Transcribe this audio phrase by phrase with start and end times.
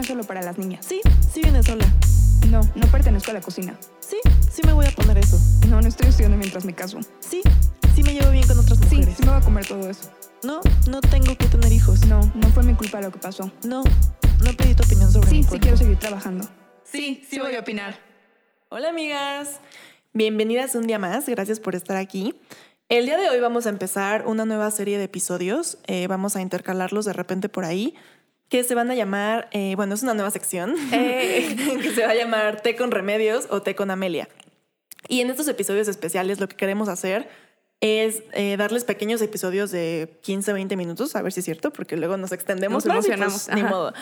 [0.00, 0.86] no es solo para las niñas.
[0.86, 1.84] Sí, sí viene sola.
[2.48, 3.78] No, no pertenezco a la cocina.
[4.00, 4.16] Sí,
[4.50, 5.38] sí me voy a poner eso.
[5.68, 7.00] No, no estoy estudiando mientras me caso.
[7.18, 7.42] Sí,
[7.94, 9.16] sí me llevo bien con otras Sí, mujeres.
[9.18, 10.10] sí me voy a comer todo eso.
[10.42, 12.06] No, no tengo que tener hijos.
[12.06, 13.52] No, no fue mi culpa lo que pasó.
[13.66, 13.84] No,
[14.42, 16.48] no pedí tu opinión sobre Sí, mi sí quiero seguir trabajando.
[16.82, 17.98] Sí, sí voy a opinar.
[18.70, 19.60] Hola amigas,
[20.14, 22.34] bienvenidas un día más, gracias por estar aquí.
[22.88, 26.40] El día de hoy vamos a empezar una nueva serie de episodios, eh, vamos a
[26.40, 27.94] intercalarlos de repente por ahí,
[28.50, 32.10] que se van a llamar, eh, bueno, es una nueva sección, eh, que se va
[32.10, 34.28] a llamar Té con Remedios o Té con Amelia.
[35.08, 37.28] Y en estos episodios especiales lo que queremos hacer
[37.80, 41.96] es eh, darles pequeños episodios de 15, 20 minutos, a ver si es cierto, porque
[41.96, 43.70] luego nos extendemos Nos más y, pues, emocionamos, ni ajá.
[43.70, 43.94] modo.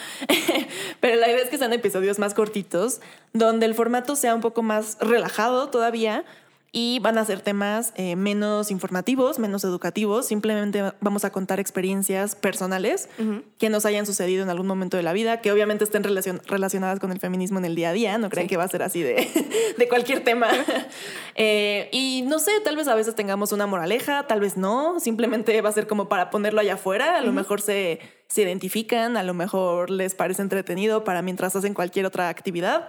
[1.00, 3.00] Pero la idea es que sean episodios más cortitos,
[3.34, 6.24] donde el formato sea un poco más relajado todavía
[6.70, 10.26] y van a ser temas eh, menos informativos, menos educativos.
[10.26, 13.08] Simplemente vamos a contar experiencias personales
[13.58, 17.00] que nos hayan sucedido en algún momento de la vida, que obviamente estén relacion- relacionadas
[17.00, 18.18] con el feminismo en el día a día.
[18.18, 18.50] No crean Sí.
[18.50, 19.14] que va a ser así de,
[19.78, 20.48] de cualquier tema.
[21.40, 24.98] Eh, y no sé, tal vez a veces tengamos una moraleja, tal vez no.
[24.98, 27.16] Simplemente va a ser como para ponerlo allá afuera.
[27.16, 31.74] A lo mejor se, se identifican, a lo mejor les parece entretenido para mientras hacen
[31.74, 32.88] cualquier otra actividad.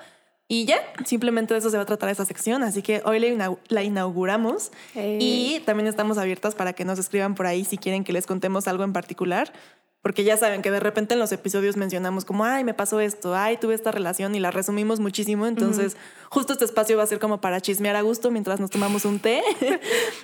[0.52, 2.64] Y ya, simplemente de eso se va a tratar esa sección.
[2.64, 4.72] Así que hoy la, inau- la inauguramos.
[4.96, 5.18] Hey.
[5.22, 8.68] Y también estamos abiertas para que nos escriban por ahí si quieren que les contemos
[8.68, 9.54] algo en particular.
[10.02, 13.36] Porque ya saben que de repente en los episodios mencionamos como, ay, me pasó esto,
[13.36, 15.46] ay, tuve esta relación y la resumimos muchísimo.
[15.46, 15.98] Entonces,
[16.30, 19.20] justo este espacio va a ser como para chismear a gusto mientras nos tomamos un
[19.20, 19.44] té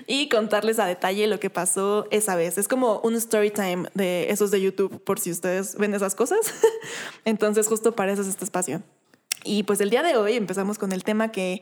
[0.07, 2.57] y contarles a detalle lo que pasó esa vez.
[2.57, 6.39] Es como un story time de esos de YouTube, por si ustedes ven esas cosas.
[7.25, 8.81] Entonces, justo para eso es este espacio.
[9.45, 11.61] Y pues el día de hoy empezamos con el tema que,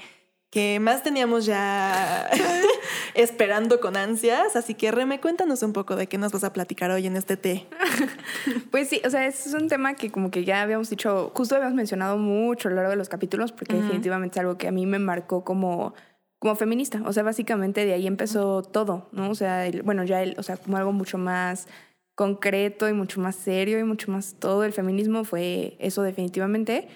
[0.50, 2.30] que más teníamos ya
[3.16, 4.56] esperando con ansias.
[4.56, 7.38] Así que Reme, cuéntanos un poco de qué nos vas a platicar hoy en este
[7.38, 7.68] té.
[8.72, 11.76] Pues sí, o sea, es un tema que como que ya habíamos dicho, justo habíamos
[11.76, 14.86] mencionado mucho a lo largo de los capítulos, porque definitivamente es algo que a mí
[14.88, 15.94] me marcó como,
[16.40, 17.02] como feminista.
[17.06, 19.30] O sea, básicamente de ahí empezó todo, ¿no?
[19.30, 21.68] O sea, el- bueno, ya el, o sea, como algo mucho más
[22.16, 26.88] concreto y mucho más serio y mucho más todo el feminismo fue eso definitivamente.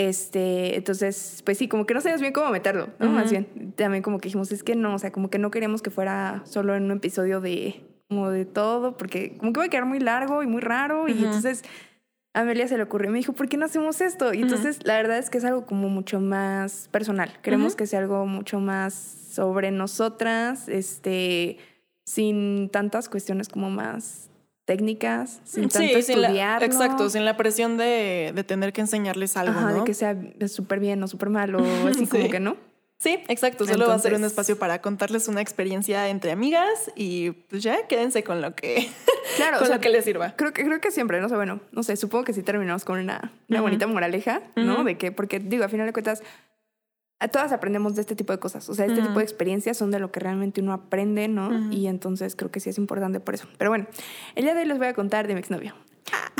[0.00, 3.10] Este, entonces, pues sí, como que no sabíamos bien cómo meterlo, ¿no?
[3.10, 5.82] Más bien, también como que dijimos, es que no, o sea, como que no queríamos
[5.82, 9.68] que fuera solo en un episodio de, como de todo, porque como que va a
[9.68, 11.64] quedar muy largo y muy raro, y entonces
[12.32, 14.32] a Amelia se le ocurrió y me dijo, ¿por qué no hacemos esto?
[14.32, 17.98] Y entonces la verdad es que es algo como mucho más personal, queremos que sea
[17.98, 21.58] algo mucho más sobre nosotras, este,
[22.06, 24.29] sin tantas cuestiones como más
[24.70, 26.64] técnicas, sin tanto sin la, estudiarlo.
[26.64, 29.78] exacto, sin la presión de, de tener que enseñarles algo, Ajá, ¿no?
[29.80, 30.16] de que sea
[30.46, 31.58] súper bien o súper mal o
[31.88, 32.30] así como Sí.
[32.30, 32.56] que no.
[32.98, 33.66] Sí, exacto.
[33.66, 37.62] Solo va a ser un Entonces- espacio para contarles una experiencia entre amigas y pues
[37.64, 38.88] ya quédense con lo que,
[39.36, 40.36] Claro, con o sea, lo que les sirva.
[40.36, 43.00] Creo que, creo que siempre, no sé, bueno, no sé, supongo que sí terminamos con
[43.00, 44.84] una, una bonita moraleja, ¿no?
[44.84, 46.22] De que, porque digo, a final de cuentas,
[47.28, 48.68] todas aprendemos de este tipo de cosas.
[48.68, 51.70] O sea, este tipo de experiencias son de lo que realmente uno aprende, ¿no?
[51.70, 53.46] Y entonces creo que sí es importante por eso.
[53.58, 53.86] Pero bueno,
[54.34, 55.74] el día de hoy les voy a contar de mi exnovio.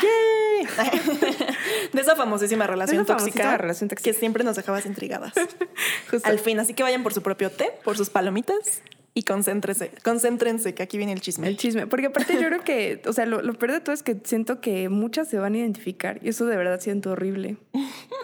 [0.02, 0.66] ¡Yay!
[1.92, 4.12] de esa famosísima relación esa tóxica famosísima relación tóxica.
[4.12, 5.32] que siempre nos dejabas intrigadas.
[6.10, 6.28] Justo.
[6.28, 10.74] Al fin, así que vayan por su propio té, por sus palomitas y concéntrense, concéntrense
[10.74, 11.48] que aquí viene el chisme.
[11.48, 11.86] El chisme.
[11.86, 14.60] Porque aparte yo creo que, o sea, lo, lo peor de todo es que siento
[14.60, 17.56] que muchas se van a identificar y eso de verdad siento horrible.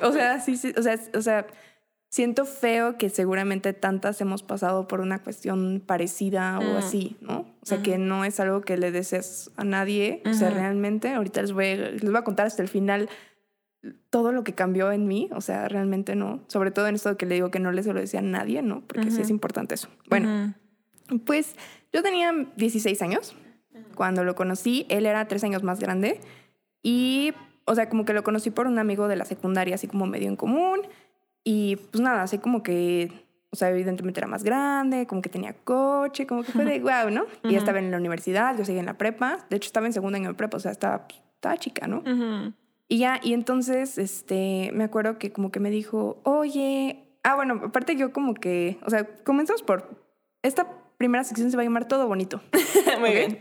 [0.03, 1.47] O sea, sí, sí, o sea, o sea,
[2.17, 6.77] siento feo que seguramente tantas hemos pasado por una cuestión parecida o Mm.
[6.77, 7.41] así, ¿no?
[7.61, 10.23] O sea, que no es algo que le desees a nadie.
[10.25, 13.11] O sea, realmente, ahorita les voy, a- les voy a contar hasta el final
[14.09, 16.41] todo lo que cambió en mí, o sea, realmente no.
[16.47, 18.63] Sobre todo en esto que le digo que no le se lo decía a nadie,
[18.63, 18.81] ¿no?
[18.87, 19.89] Porque sí es importante eso.
[20.09, 20.55] Bueno,
[21.27, 21.55] pues
[21.93, 23.37] yo tenía 16 años
[23.95, 24.87] cuando lo conocí.
[24.89, 26.19] Él era tres años más grande.
[26.83, 27.35] Y,
[27.67, 30.29] o sea, como que lo conocí por un amigo de la secundaria, así como medio
[30.29, 30.81] en común.
[31.49, 33.09] Y pues nada, así como que,
[33.51, 37.09] o sea, evidentemente era más grande, como que tenía coche, como que fue de wow,
[37.09, 37.25] ¿no?
[37.45, 39.47] Y ya estaba en la universidad, yo seguía en la prepa.
[39.49, 42.03] De hecho, estaba en segundo año de prepa, o sea, estaba, pues, estaba chica, ¿no?
[42.89, 47.61] Y ya, y entonces, este, me acuerdo que como que me dijo, oye, ah, bueno,
[47.63, 50.05] aparte yo como que, o sea, comenzamos por,
[50.43, 50.67] esta
[50.97, 52.43] primera sección se va a llamar Todo Bonito,
[52.99, 53.41] Muy bien.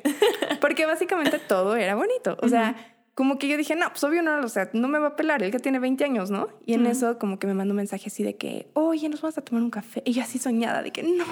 [0.61, 2.75] porque básicamente todo era bonito, o sea,
[3.15, 5.41] como que yo dije, no, pues obvio no, o sea, no me va a pelar,
[5.41, 6.49] él que tiene 20 años, ¿no?
[6.65, 9.37] Y en eso como que me mandó un mensaje así de que, oye, nos vamos
[9.37, 10.03] a tomar un café.
[10.05, 11.23] Y yo así soñada de que, no,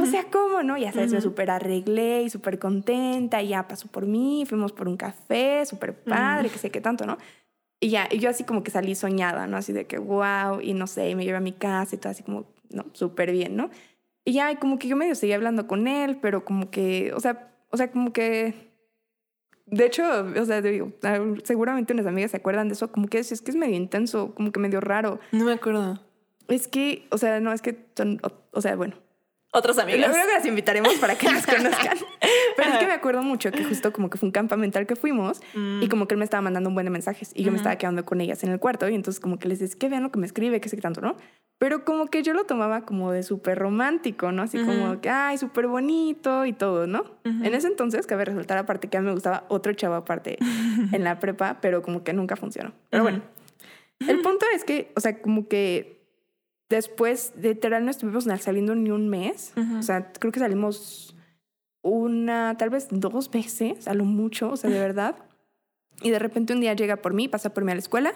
[0.00, 0.78] o sea, ¿cómo no?
[0.78, 1.30] Ya sabes, me Ujú.
[1.30, 5.94] súper arreglé y súper contenta, y ya pasó por mí, fuimos por un café, súper
[6.04, 7.18] padre, que sé qué tanto, ¿no?
[7.80, 9.56] Y ya, y yo así como que salí soñada, ¿no?
[9.56, 12.12] Así de que, wow, y no sé, y me llevé a mi casa y todo
[12.12, 13.70] así como, no, súper bien, ¿no?
[14.24, 17.18] Y ya, y como que yo medio seguía hablando con él, pero como que, o
[17.18, 18.72] sea, o sea, como que
[19.66, 20.92] de hecho, o sea, digo,
[21.42, 24.34] seguramente unas amigas se acuerdan de eso, como que es, es que es medio intenso,
[24.34, 25.20] como que medio raro.
[25.32, 26.00] No me acuerdo.
[26.48, 28.96] Es que, o sea, no, es que son, o, o sea, bueno,
[29.54, 30.10] Otras amigas.
[30.10, 31.96] Luego las invitaremos para que nos conozcan.
[32.56, 35.40] Pero es que me acuerdo mucho que justo como que fue un campamental que fuimos
[35.54, 37.76] y como que él me estaba mandando un buen de mensajes y yo me estaba
[37.76, 40.10] quedando con ellas en el cuarto y entonces como que les decía, que vean lo
[40.10, 41.16] que me escribe, que sé qué tanto, ¿no?
[41.58, 44.42] Pero como que yo lo tomaba como de súper romántico, ¿no?
[44.42, 47.04] Así como que, ay, súper bonito y todo, ¿no?
[47.24, 50.36] En ese entonces, cabe resaltar aparte que a mí me gustaba otro chavo aparte
[50.92, 52.72] en la prepa, pero como que nunca funcionó.
[52.90, 53.22] Pero bueno,
[54.00, 56.03] el punto es que, o sea, como que
[56.74, 59.52] después literal no estuvimos saliendo ni un mes.
[59.78, 61.16] O sea, creo que salimos
[61.82, 65.16] una, tal vez dos veces, a lo mucho, o sea, de verdad.
[66.02, 68.12] Y de repente un día llega por mí, pasa por mí a la escuela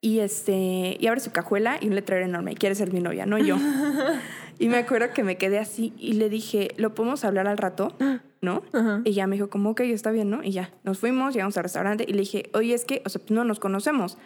[0.00, 3.38] y este y abre su cajuela y un letrero enorme, quiere ser mi novia, no
[3.38, 3.56] yo.
[4.58, 7.96] y me acuerdo que me quedé así y le dije, "¿Lo podemos hablar al rato?",
[8.40, 8.62] ¿no?
[9.04, 10.42] Y ya me dijo, como ok, está bien, ¿no?
[10.42, 13.20] Y ya, nos fuimos, llegamos al restaurante y le dije, oye, es que, o sea,
[13.30, 14.18] no nos conocemos.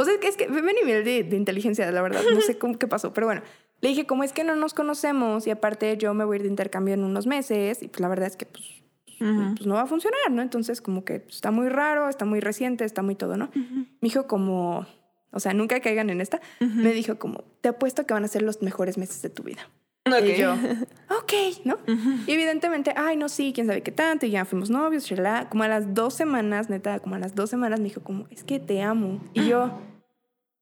[0.00, 2.88] O sea, es que, ve nivel de, de inteligencia, la verdad, no sé cómo, qué
[2.88, 3.42] pasó, pero bueno.
[3.82, 6.42] Le dije, como es que no nos conocemos y aparte yo me voy a ir
[6.44, 8.64] de intercambio en unos meses y pues la verdad es que pues,
[9.18, 10.40] pues no va a funcionar, ¿no?
[10.40, 13.50] Entonces como que pues, está muy raro, está muy reciente, está muy todo, ¿no?
[13.54, 14.86] Me dijo como,
[15.32, 18.40] o sea, nunca caigan en esta, me dijo como, te apuesto que van a ser
[18.40, 19.68] los mejores meses de tu vida.
[20.06, 20.24] Ok.
[20.24, 20.54] Y yo,
[21.18, 21.32] ok,
[21.64, 21.78] ¿no?
[22.26, 25.48] Y evidentemente, ay, no, sí, quién sabe qué tanto, y ya fuimos novios, shalala.
[25.50, 28.44] Como a las dos semanas, neta, como a las dos semanas me dijo como, es
[28.44, 29.20] que te amo.
[29.34, 29.78] Y yo,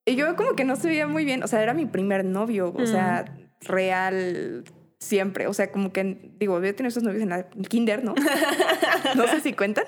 [0.09, 2.75] y yo como que no se veía muy bien, o sea, era mi primer novio,
[2.77, 3.25] o sea,
[3.61, 4.65] real
[4.99, 8.15] siempre, o sea, como que, digo, había tenido esos novios en la kinder, ¿no?
[9.15, 9.85] no sé si cuentan,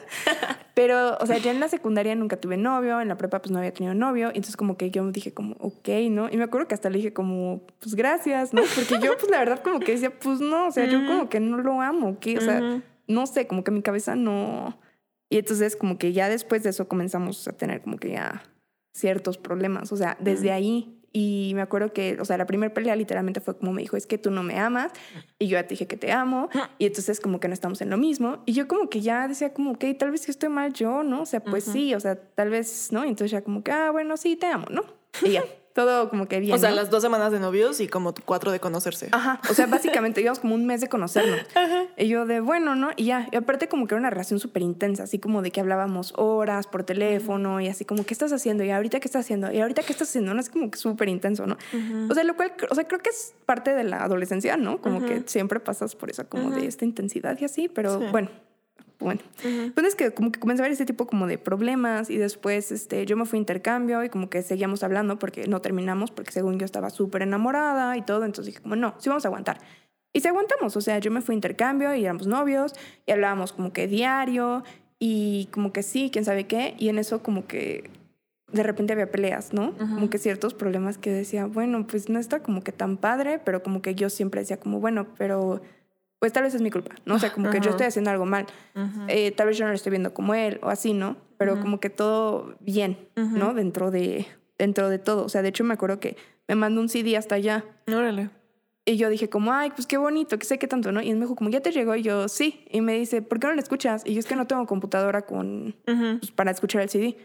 [0.74, 3.58] pero, o sea, ya en la secundaria nunca tuve novio, en la prepa pues no
[3.58, 6.28] había tenido novio, y entonces como que yo dije como, ok, ¿no?
[6.30, 8.62] Y me acuerdo que hasta le dije como, pues gracias, ¿no?
[8.74, 11.40] Porque yo pues la verdad como que decía, pues no, o sea, yo como que
[11.40, 12.38] no lo amo, ¿qué?
[12.38, 14.78] O sea, no sé, como que mi cabeza no...
[15.32, 18.42] Y entonces como que ya después de eso comenzamos a tener como que ya
[18.92, 20.96] ciertos problemas, o sea, desde ahí.
[21.12, 24.06] Y me acuerdo que, o sea, la primera pelea literalmente fue como me dijo, es
[24.06, 24.92] que tú no me amas.
[25.40, 26.48] Y yo ya te dije que te amo.
[26.78, 28.44] Y entonces como que no estamos en lo mismo.
[28.46, 31.22] Y yo como que ya decía como, ok, tal vez que estoy mal yo, ¿no?
[31.22, 33.04] O sea, pues sí, o sea, tal vez, ¿no?
[33.04, 34.84] Y entonces ya como que, ah, bueno, sí, te amo, ¿no?
[35.22, 35.42] Y ya,
[35.74, 36.54] todo como que bien.
[36.54, 36.76] O sea, ¿no?
[36.76, 39.08] las dos semanas de novios y como cuatro de conocerse.
[39.12, 41.40] Ajá, o sea, básicamente íbamos como un mes de conocernos.
[41.96, 42.90] Y yo de, bueno, ¿no?
[42.96, 45.60] Y ya, y aparte como que era una relación súper intensa, así como de que
[45.60, 48.64] hablábamos horas por teléfono y así como, ¿qué estás haciendo?
[48.64, 49.52] Y ahorita, ¿qué estás haciendo?
[49.52, 50.32] Y ahorita, ¿qué estás haciendo?
[50.34, 51.56] No es como que súper intenso, ¿no?
[52.08, 54.80] O sea, lo cual, o sea, creo que es parte de la adolescencia, ¿no?
[54.80, 58.06] Como que siempre pasas por eso, como de esta intensidad y así, pero Sí.
[58.10, 58.30] bueno.
[59.00, 59.22] Bueno,
[59.74, 62.70] pues es que como que comencé a ver ese tipo como de problemas y después
[62.70, 66.32] este, yo me fui a intercambio y como que seguíamos hablando porque no terminamos porque
[66.32, 69.58] según yo estaba súper enamorada y todo, entonces dije como no, sí vamos a aguantar.
[70.12, 72.74] Y se aguantamos, o sea, yo me fui a intercambio y éramos novios
[73.06, 74.64] y hablábamos como que diario
[74.98, 77.88] y como que sí, quién sabe qué, y en eso como que
[78.52, 79.72] de repente había peleas, ¿no?
[79.78, 83.62] Como que ciertos problemas que decía, bueno, pues no está como que tan padre, pero
[83.62, 85.62] como que yo siempre decía como, bueno, pero
[86.20, 87.16] pues tal vez es mi culpa, ¿no?
[87.16, 88.46] O sea, como que yo estoy haciendo algo mal,
[89.08, 91.16] Eh, tal vez yo no lo estoy viendo como él o así, ¿no?
[91.38, 93.54] Pero como que todo bien, ¿no?
[93.54, 94.26] Dentro de,
[94.58, 95.24] dentro de todo.
[95.24, 97.64] O sea, de hecho me acuerdo que me mandó un CD hasta allá.
[97.88, 98.30] Órale.
[98.84, 101.00] Y yo dije como, ay, pues qué bonito, que sé qué tanto, ¿no?
[101.00, 101.94] Y él me dijo como, ¿ya te llegó?
[101.96, 102.64] Y yo, sí.
[102.70, 104.02] Y me dice, ¿por qué no lo escuchas?
[104.04, 105.74] Y yo, es que no tengo computadora con,
[106.18, 107.16] pues, para escuchar el CD.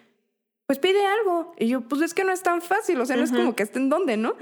[0.68, 1.54] Pues pide algo.
[1.60, 3.64] Y yo, pues es que no es tan fácil, o sea, no es como que
[3.64, 4.36] esté en dónde, ¿no?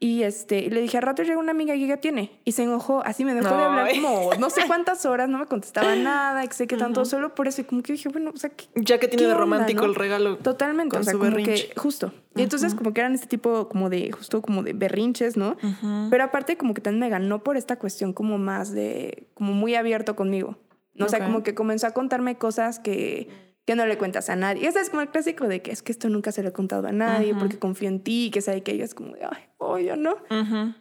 [0.00, 2.40] Y este, y le dije, al rato llega una amiga y ya tiene.
[2.44, 5.46] Y se enojó, así me dejó de hablar como no sé cuántas horas, no me
[5.46, 7.62] contestaba nada, que sé qué tanto, solo por eso.
[7.62, 9.82] Y como que dije, bueno, o sea, ¿qué, Ya que tiene ¿Qué de onda, romántico
[9.82, 9.88] no?
[9.88, 10.36] el regalo.
[10.36, 11.70] Totalmente, Con o sea, su como berrinche.
[11.70, 12.12] que justo.
[12.36, 15.56] Y entonces como que eran este tipo como de, justo como de berrinches, ¿no?
[16.10, 19.74] Pero aparte como que también me ganó por esta cuestión como más de, como muy
[19.74, 20.56] abierto conmigo.
[20.94, 21.06] ¿no?
[21.06, 23.28] O sea, como que comenzó a contarme cosas que,
[23.64, 24.62] que no le cuentas a nadie.
[24.62, 26.52] Y ese es como el clásico de que es que esto nunca se lo he
[26.52, 29.47] contado a nadie porque confío en ti, que sabe que ella es como de, ay,
[29.78, 30.16] oye, ¿no?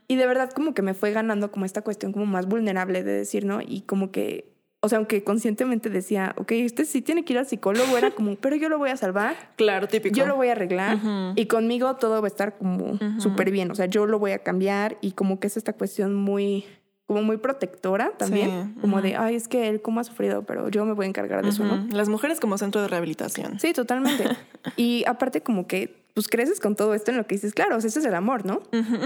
[0.08, 3.12] Y de verdad como que me fue ganando como esta cuestión como más vulnerable de
[3.13, 3.60] decir, ¿no?
[3.62, 7.48] Y como que, o sea, aunque conscientemente decía, ok, usted sí tiene que ir al
[7.48, 10.16] psicólogo, era como, pero yo lo voy a salvar, Claro, típico.
[10.16, 11.34] yo lo voy a arreglar Ujú.
[11.36, 14.39] y conmigo todo va a estar como súper bien, o sea, yo lo voy a
[14.39, 16.66] cambiar y como que es esta cuestión muy,
[17.08, 20.70] como muy protectora también, Sí, como de, ay, es que él cómo ha sufrido, pero
[20.70, 21.88] yo me voy a encargar de eso, ¿no?
[21.92, 23.60] Las mujeres como centro de rehabilitación.
[23.60, 24.25] Sí, totalmente.
[24.75, 27.80] y aparte como que pues creces con todo esto en lo que dices, claro, o
[27.80, 28.64] sea, ese es el amor, ¿no?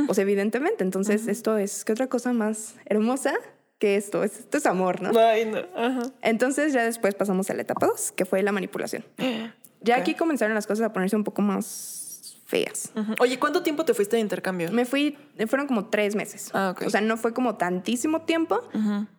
[0.07, 0.81] O sea, evidentemente.
[0.85, 3.33] Entonces, esto es, ¿qué otra cosa más hermosa
[3.79, 4.23] que esto?
[4.23, 5.19] Es- Esto es amor, ¿no?
[5.19, 5.57] Ay, no.
[5.75, 6.03] Ajá.
[6.21, 9.03] Entonces, ya después pasamos a la etapa 2, que fue la manipulación.
[9.81, 10.01] Ya Ok.
[10.03, 12.91] aquí comenzaron las cosas a ponerse un poco más feas.
[13.19, 14.71] Oye, ¿cuánto tiempo te fuiste de intercambio?
[14.71, 16.49] Me fui, fueron como tres meses.
[16.53, 16.83] Ah, ok.
[16.85, 18.61] O sea, no fue como tantísimo tiempo,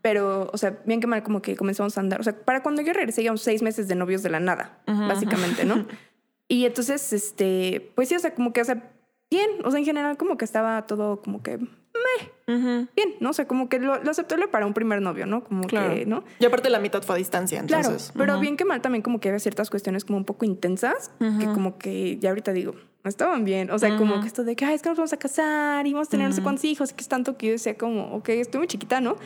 [0.03, 2.21] pero, o sea, bien que mal, como que comenzamos a andar.
[2.21, 5.65] O sea, para cuando yo regresé, íbamos seis meses de novios de la nada, básicamente,
[5.67, 5.85] ¿no?
[6.49, 8.91] Y entonces, este, pues sí, o sea, como que, o sea,
[9.31, 13.31] bien, o sea, en general, como que estaba todo como que, meh, bien, ¿no?
[13.31, 15.45] O sea, como que lo, lo aceptable para un primer novio, ¿no?
[15.45, 15.95] Como Claro.
[15.95, 16.25] que, ¿no?
[16.41, 18.11] Y aparte la mitad fue a distancia, entonces.
[18.13, 21.11] Claro, pero bien que mal también como que había ciertas cuestiones como un poco intensas,
[21.19, 23.71] que como que ya ahorita digo, no estaban bien.
[23.71, 25.93] O sea, como que esto de que, ay, es que nos vamos a casar y
[25.93, 28.15] vamos a tener no sé cuántos hijos, y que es tanto que yo decía como,
[28.17, 29.17] ok, estoy muy chiquita, ¿no?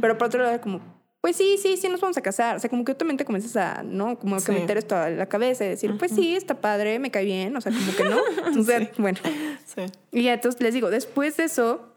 [0.00, 0.80] Pero por otro lado era como,
[1.22, 2.56] pues sí, sí, sí, nos vamos a casar.
[2.56, 4.18] O sea, como que tú también te comienzas a, ¿no?
[4.18, 4.52] Como que Sí.
[4.52, 7.56] meter esto a la cabeza y decir, pues sí, está padre, me cae bien.
[7.56, 8.18] O sea, como que no.
[8.60, 9.18] O sea, bueno.
[9.64, 9.82] Sí.
[10.10, 11.88] Y ya, entonces les digo, después de eso,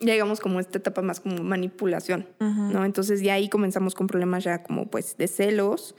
[0.00, 2.84] llegamos como a esta etapa más como manipulación, ¿no?
[2.84, 5.94] Entonces ya ahí comenzamos con problemas ya como pues de celos.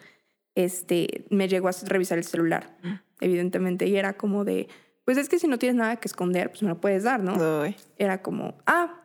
[0.54, 2.76] Este, me llegó a revisar el celular,
[3.22, 4.68] evidentemente, y era como de,
[5.06, 7.62] pues es que si no tienes nada que esconder, pues me lo puedes dar, ¿no?
[7.62, 7.76] Ay.
[7.98, 9.02] Era como, ah,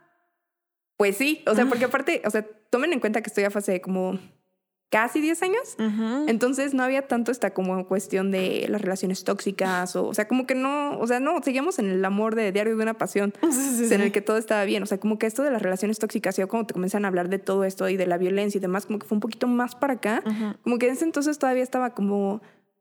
[0.96, 3.70] pues sí, o sea, porque aparte, o sea, tomen en cuenta que estoy a fase
[3.72, 4.18] de como
[4.88, 5.76] casi 10 años.
[6.26, 10.46] Entonces no había tanto esta como cuestión de las relaciones tóxicas o, o sea, como
[10.46, 13.86] que no, o sea, no, seguíamos en el amor de diario de una pasión, Sí,
[13.88, 15.98] sí, en el que todo estaba bien, o sea, como que esto de las relaciones
[15.98, 18.60] tóxicas, ya cuando te comienzan a hablar de todo esto y de la violencia y
[18.60, 20.22] demás, como que fue un poquito más para acá,
[20.62, 22.40] como que en ese entonces todavía estaba como,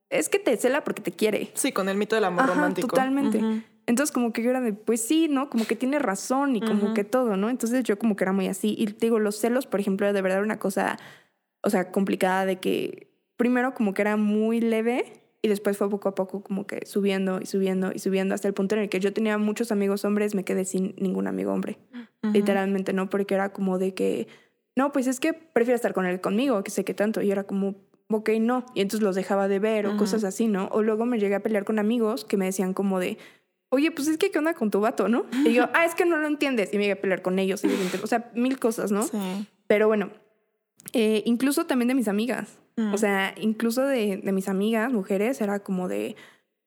[0.10, 1.52] es que te cela porque te quiere.
[1.54, 2.88] Sí, con el mito del amor Ajá, romántico.
[2.88, 3.64] totalmente.
[3.92, 5.50] Entonces como que yo era de, pues sí, ¿no?
[5.50, 7.50] Como que tiene razón y como que todo, ¿no?
[7.50, 8.74] Entonces yo como que era muy así.
[8.78, 10.98] Y te digo, los celos, por ejemplo, de verdad era una cosa,
[11.62, 16.08] o sea, complicada de que primero como que era muy leve y después fue poco
[16.08, 19.02] a poco como que subiendo y subiendo y subiendo hasta el punto en el que
[19.02, 21.78] yo tenía muchos amigos hombres, me quedé sin ningún amigo hombre.
[22.22, 23.10] Literalmente, ¿no?
[23.10, 24.30] Porque era como de que,
[24.74, 27.22] no, pues es que prefiero estar con él conmigo, que sé que tanto.
[27.22, 27.76] Y era como,
[28.10, 28.66] ok, no.
[28.74, 30.70] Y entonces los dejaba de ver o cosas así, ¿no?
[30.72, 33.18] O luego me llegué a pelear con amigos que me decían como de,
[33.72, 35.26] oye, pues es que, ¿qué onda con tu vato, no?
[35.46, 36.74] Y yo, ah, es que no lo entiendes.
[36.74, 37.64] Y me llegué a pelear con ellos.
[38.04, 39.04] O sea, mil cosas, ¿no?
[39.04, 39.18] Sí.
[39.66, 40.12] Pero bueno,
[40.94, 42.60] eh, incluso también de mis amigas.
[42.76, 42.94] Mm.
[42.94, 46.18] O sea, incluso de, de mis amigas, mujeres, era como de,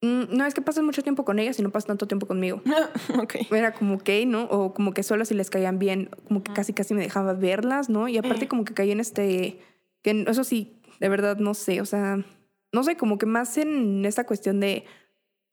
[0.00, 2.62] "Mm, no, es que pasas mucho tiempo con ellas y no pasas tanto tiempo conmigo.
[3.22, 3.34] ok.
[3.52, 4.44] Era como que, ¿no?
[4.44, 7.90] O como que solo si les caían bien, como que casi casi me dejaba verlas,
[7.90, 8.08] ¿no?
[8.08, 9.60] Y aparte como que caí en este,
[10.02, 12.24] que eso sí, de verdad no sé, o sea,
[12.72, 14.84] no sé, como que más en esta cuestión de,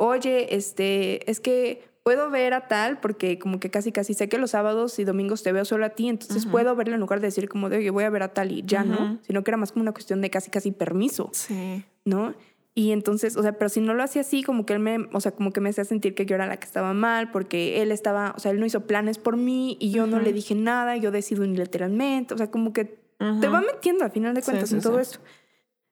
[0.03, 4.39] oye, este, es que puedo ver a tal porque como que casi casi sé que
[4.39, 7.27] los sábados y domingos te veo solo a ti, entonces puedo verlo en lugar de
[7.27, 9.20] decir como de, oye, voy a ver a tal y ya, ¿no?
[9.22, 11.29] Sino que era más como una cuestión de casi casi permiso.
[11.34, 11.84] Sí.
[12.05, 12.34] ¿no?
[12.74, 15.20] Y entonces, o sea, pero si no lo hacía así, como que él me, o
[15.20, 17.91] sea, como que me hacía sentir que yo era la que estaba mal, porque él
[17.91, 20.96] estaba, o sea, él no hizo planes por mí y yo no le dije nada,
[20.96, 22.86] yo decido unilateralmente, o sea, como que
[23.20, 25.01] te va metiendo al final de cuentas sí, en todo sí.
[25.01, 25.20] esto.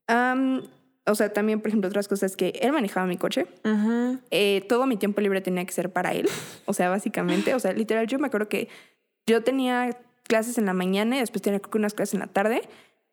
[0.08, 0.63] Am,
[1.10, 3.48] o sea, también, por ejemplo, otras cosas que él manejaba mi coche.
[3.66, 4.20] Ujú.
[4.32, 6.28] Eh, todo mi tiempo libre tenía que ser para él.
[6.66, 8.70] O sea, básicamente, o sea, literal, yo me acuerdo que
[9.25, 12.28] yo tenía clases en la mañana y después tenía creo que unas clases en la
[12.28, 12.62] tarde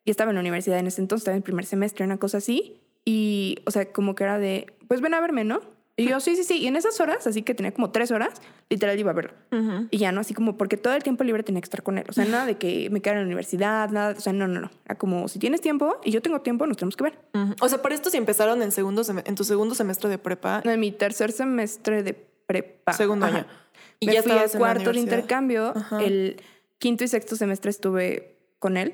[0.05, 2.81] y estaba en la universidad en ese entonces, estaba en primer semestre, una cosa así.
[3.03, 5.61] Y, o sea, como que era de, pues ven a verme, ¿no?
[5.99, 6.59] Y yo, sí, sí, sí.
[6.59, 8.39] Y en esas horas, así que tenía como tres horas,
[8.69, 9.33] literal iba a verlo.
[9.89, 10.21] Y ya, ¿no?
[10.21, 12.05] Así como porque todo el tiempo libre tenía que estar con él.
[12.07, 14.13] O sea, nada de que me quedara en la universidad, nada.
[14.15, 14.69] O sea, no, no, no.
[14.85, 17.17] Era como, si tienes tiempo y yo tengo tiempo, nos tenemos que ver.
[17.61, 20.79] O sea, por esto si empezaron en segundo en tu segundo semestre de prepa, En
[20.79, 22.93] mi tercer semestre de prepa.
[22.93, 23.37] segundo Ajá.
[23.39, 23.47] año.
[23.99, 25.73] Y me ya fui al cuarto de intercambio.
[25.75, 26.03] Ajá.
[26.03, 26.39] El
[26.77, 28.93] quinto y sexto semestre estuve con él.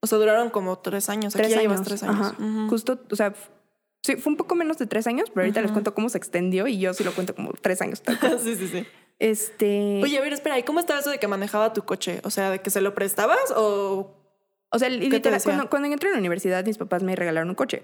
[0.00, 1.34] O sea, duraron como tres años.
[1.34, 1.72] Aquí Tres ya años.
[1.72, 2.20] llevas tres años.
[2.20, 2.66] Ajá.
[2.68, 3.32] Justo, o sea,
[4.04, 6.66] sí, fue un poco menos de tres años, pero ahorita les cuento cómo se extendió
[6.66, 8.02] y yo sí lo cuento como tres años.
[8.02, 8.38] tal cual.
[8.44, 8.86] sí, sí, sí.
[9.18, 10.00] este.
[10.02, 12.20] Oye, a ver, espera, ¿y cómo estaba eso de que manejaba tu coche?
[12.24, 14.20] O sea, ¿de que se lo prestabas o...?
[14.70, 17.54] o sea, te literal, cuando, cuando entré a la universidad, mis papás me regalaron un
[17.54, 17.82] coche.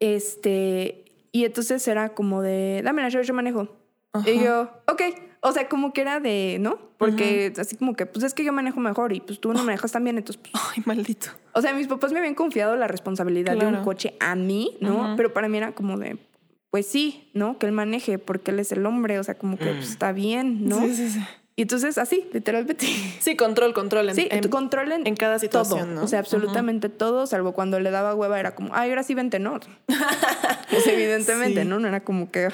[0.00, 1.04] Este.
[1.32, 3.68] Y entonces era como de, dame la llave, yo manejo.
[4.12, 4.28] Ajá.
[4.28, 5.02] Y yo, ok.
[5.48, 6.76] O sea, como que era de, ¿no?
[6.98, 9.92] Porque así como que, pues es que yo manejo mejor y pues tú no manejas
[9.92, 11.28] tan bien, entonces, pues, Ay, maldito.
[11.52, 15.14] O sea, mis papás me habían confiado la responsabilidad de un coche a mí, ¿no?
[15.16, 16.18] Pero para mí era como de,
[16.70, 17.58] pues sí, ¿no?
[17.58, 20.68] Que él maneje porque él es el hombre, o sea, como que pues, está bien,
[20.68, 20.80] ¿no?
[20.80, 21.20] Sí, sí, sí.
[21.58, 22.86] Y entonces así, literalmente.
[23.20, 24.08] Sí, control, control.
[24.10, 25.94] En, sí, en- controlen en cada situación, todo.
[25.94, 26.02] ¿no?
[26.02, 29.38] O sea, absolutamente todo, salvo cuando le daba hueva era como, ay, ahora sí vente,
[29.38, 29.58] ¿no?
[30.70, 31.68] pues evidentemente, Sí.
[31.68, 31.78] ¿no?
[31.78, 32.48] No era como que...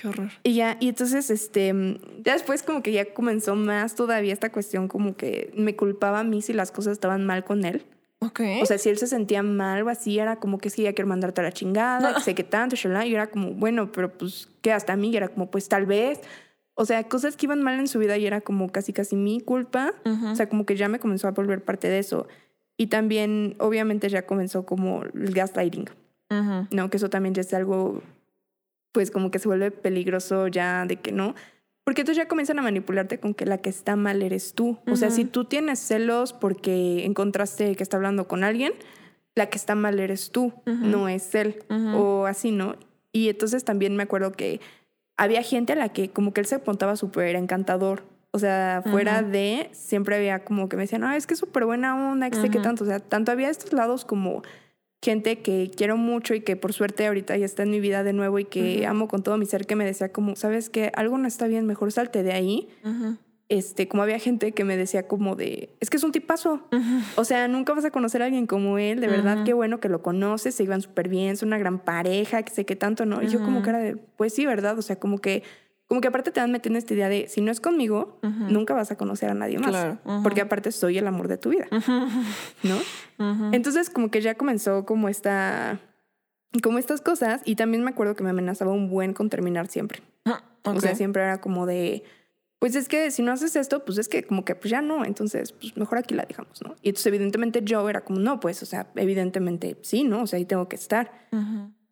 [0.00, 0.30] Qué horror.
[0.42, 1.72] Y ya, y entonces, este,
[2.24, 6.24] ya después como que ya comenzó más todavía esta cuestión como que me culpaba a
[6.24, 7.84] mí si las cosas estaban mal con él.
[8.20, 8.40] Ok.
[8.62, 11.08] O sea, si él se sentía mal o así, era como que sí, ya quiero
[11.08, 14.72] mandarte a la chingada, que sé que tanto, y era como, bueno, pero pues, ¿qué
[14.72, 15.10] hasta a mí?
[15.10, 16.20] Y era como, pues tal vez.
[16.74, 19.40] O sea, cosas que iban mal en su vida y era como casi, casi mi
[19.40, 19.94] culpa.
[20.04, 20.28] Ujú.
[20.28, 22.28] O sea, como que ya me comenzó a volver parte de eso.
[22.76, 25.88] Y también, obviamente, ya comenzó como el gaslighting,
[26.30, 26.66] Ujú.
[26.70, 26.90] ¿no?
[26.90, 28.02] Que eso también ya es algo
[28.92, 31.34] pues como que se vuelve peligroso ya de que no.
[31.84, 34.78] Porque entonces ya comienzan a manipularte con que la que está mal eres tú.
[34.90, 38.74] O sea, si tú tienes celos porque encontraste que está hablando con alguien,
[39.34, 41.64] la que está mal eres tú, no es él.
[41.94, 42.76] O así, ¿no?
[43.10, 44.60] Y entonces también me acuerdo que
[45.16, 48.02] había gente a la que como que él se apuntaba súper encantador.
[48.32, 51.64] O sea, fuera de, siempre había como que me decían, no, es que es súper
[51.64, 52.84] buena onda, que sé qué tanto.
[52.84, 54.42] O sea, tanto había estos lados como
[55.02, 58.12] gente que quiero mucho y que por suerte ahorita ya está en mi vida de
[58.12, 61.18] nuevo y que amo con todo mi ser, que me decía como, sabes que algo
[61.18, 62.68] no está bien, mejor salte de ahí.
[63.50, 66.68] Este, como había gente que me decía como de, es que es un tipazo.
[67.16, 69.88] O sea, nunca vas a conocer a alguien como él, de verdad, qué bueno que
[69.88, 73.22] lo conoces, se iban súper bien, es una gran pareja, que sé qué tanto, ¿no?
[73.22, 74.78] Y yo como que era de, pues sí, ¿verdad?
[74.78, 75.44] O sea, como que
[75.88, 78.90] como que aparte te van metiendo esta idea de si no es conmigo, nunca vas
[78.90, 79.98] a conocer a nadie más.
[80.22, 81.66] Porque aparte soy el amor de tu vida.
[82.62, 83.50] ¿No?
[83.52, 85.80] Entonces, como que ya comenzó como esta.
[86.62, 87.40] Como estas cosas.
[87.46, 90.02] Y también me acuerdo que me amenazaba un buen con terminar siempre.
[90.64, 92.04] O sea, siempre era como de.
[92.58, 95.04] Pues es que si no haces esto, pues es que como que pues ya no,
[95.04, 96.74] entonces pues mejor aquí la dejamos, ¿no?
[96.82, 100.22] Y entonces evidentemente yo era como, no, pues, o sea, evidentemente sí, ¿no?
[100.22, 101.28] O sea, ahí tengo que estar.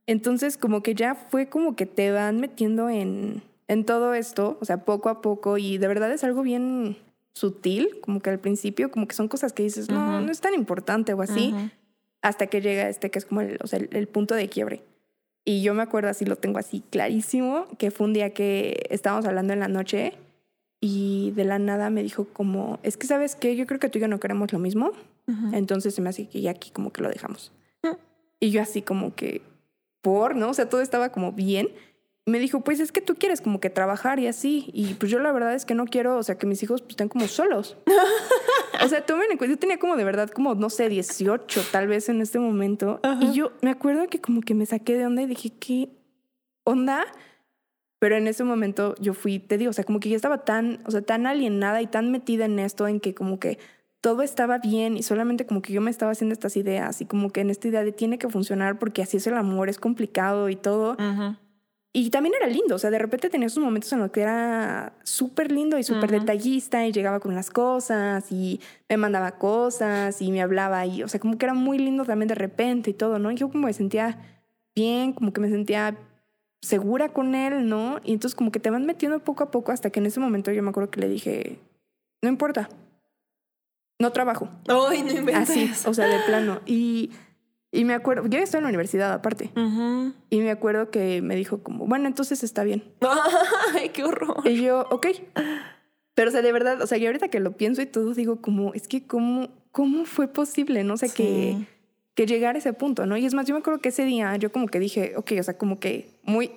[0.06, 4.64] Entonces como que ya fue como que te van metiendo en, en todo esto, o
[4.64, 6.96] sea, poco a poco, y de verdad es algo bien
[7.32, 10.54] sutil, como que al principio, como que son cosas que dices, no, no es tan
[10.54, 11.54] importante o así,
[12.22, 14.82] hasta que llega este que es como el, o sea, el, punto de quiebre.
[15.44, 19.26] Y yo me acuerdo así, lo tengo así clarísimo, que fue un día que estábamos
[19.26, 20.14] hablando en la noche
[20.80, 23.98] y de la nada me dijo como, es que sabes qué, yo creo que tú
[23.98, 24.92] y yo no queremos lo mismo,
[25.52, 27.52] entonces se me hace que ya aquí como que lo dejamos.
[28.38, 29.42] Y yo así como que,
[30.00, 30.50] por, ¿no?
[30.50, 31.68] O sea, todo estaba como bien
[32.26, 34.68] me dijo, pues es que tú quieres como que trabajar y así.
[34.72, 36.90] Y pues yo la verdad es que no quiero, o sea, que mis hijos pues,
[36.90, 37.76] estén como solos.
[38.84, 41.86] o sea, tomen en cuenta, yo tenía como de verdad como, no sé, 18 tal
[41.86, 43.00] vez en este momento.
[43.20, 45.88] Y yo me acuerdo que como que me saqué de onda y dije, ¿qué
[46.64, 47.04] onda?
[48.00, 50.80] Pero en ese momento yo fui, te digo, o sea, como que ya estaba tan,
[50.84, 53.58] o sea, tan alienada y tan metida en esto, en que como que
[54.00, 57.30] todo estaba bien y solamente como que yo me estaba haciendo estas ideas y como
[57.30, 60.48] que en esta idea de tiene que funcionar porque así es el amor, es complicado
[60.48, 60.96] y todo.
[61.98, 64.92] Y también era lindo, o sea, de repente tenía esos momentos en los que era
[65.02, 70.30] súper lindo y súper detallista y llegaba con las cosas y me mandaba cosas y
[70.30, 73.18] me hablaba y, o sea, como que era muy lindo también de repente y todo,
[73.18, 73.30] ¿no?
[73.30, 74.18] Y yo como me sentía
[74.74, 75.96] bien, como que me sentía
[76.60, 77.98] segura con él, ¿no?
[78.04, 80.52] Y entonces como que te van metiendo poco a poco hasta que en ese momento
[80.52, 81.60] yo me acuerdo que le dije,
[82.20, 82.68] no importa,
[83.98, 84.50] no trabajo.
[84.68, 85.48] Ay, no inventes.
[85.48, 86.60] Así, o sea, de plano.
[86.66, 87.12] Y
[87.72, 89.50] y me acuerdo, yo estoy en la universidad aparte.
[90.30, 92.84] Y me acuerdo que me dijo como, bueno, entonces está bien.
[93.74, 94.42] Ay, qué horror.
[94.44, 95.08] Y yo, ok.
[96.14, 98.40] Pero, o sea, de verdad, o sea, yo ahorita que lo pienso y todo, digo
[98.40, 100.96] como, es que cómo, cómo fue posible, ¿no?
[100.96, 101.66] sé que,
[102.14, 103.18] que llegar a ese punto, ¿no?
[103.18, 105.42] Y es más, yo me acuerdo que ese día yo como que dije, ok, o
[105.42, 106.52] sea, como que muy,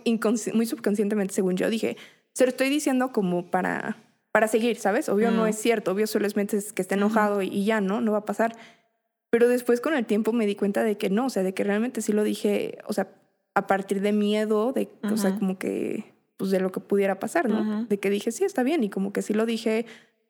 [0.54, 1.98] muy subconscientemente, según yo, dije,
[2.32, 3.98] se lo estoy diciendo como para,
[4.32, 5.10] para seguir, ¿sabes?
[5.10, 5.48] Obvio no mm.
[5.48, 8.00] es cierto, obvio solo es que esté enojado y, y ya, ¿no?
[8.00, 8.56] No va a pasar.
[9.30, 11.64] Pero después con el tiempo me di cuenta de que no, o sea, de que
[11.64, 13.10] realmente sí lo dije, o sea,
[13.54, 17.50] a partir de miedo, de, o sea, como que, pues de lo que pudiera pasar,
[17.50, 17.86] ¿no?
[17.86, 19.86] De que dije, sí, está bien, y como que sí lo dije,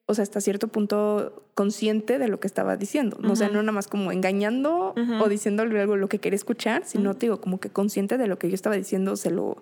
[0.06, 3.34] o sea, hasta cierto punto consciente de lo que estaba diciendo, ¿no?
[3.34, 7.14] o sea, no nada más como engañando o diciéndole algo lo que quería escuchar, sino,
[7.14, 9.62] te digo, como que consciente de lo que yo estaba diciendo, se lo,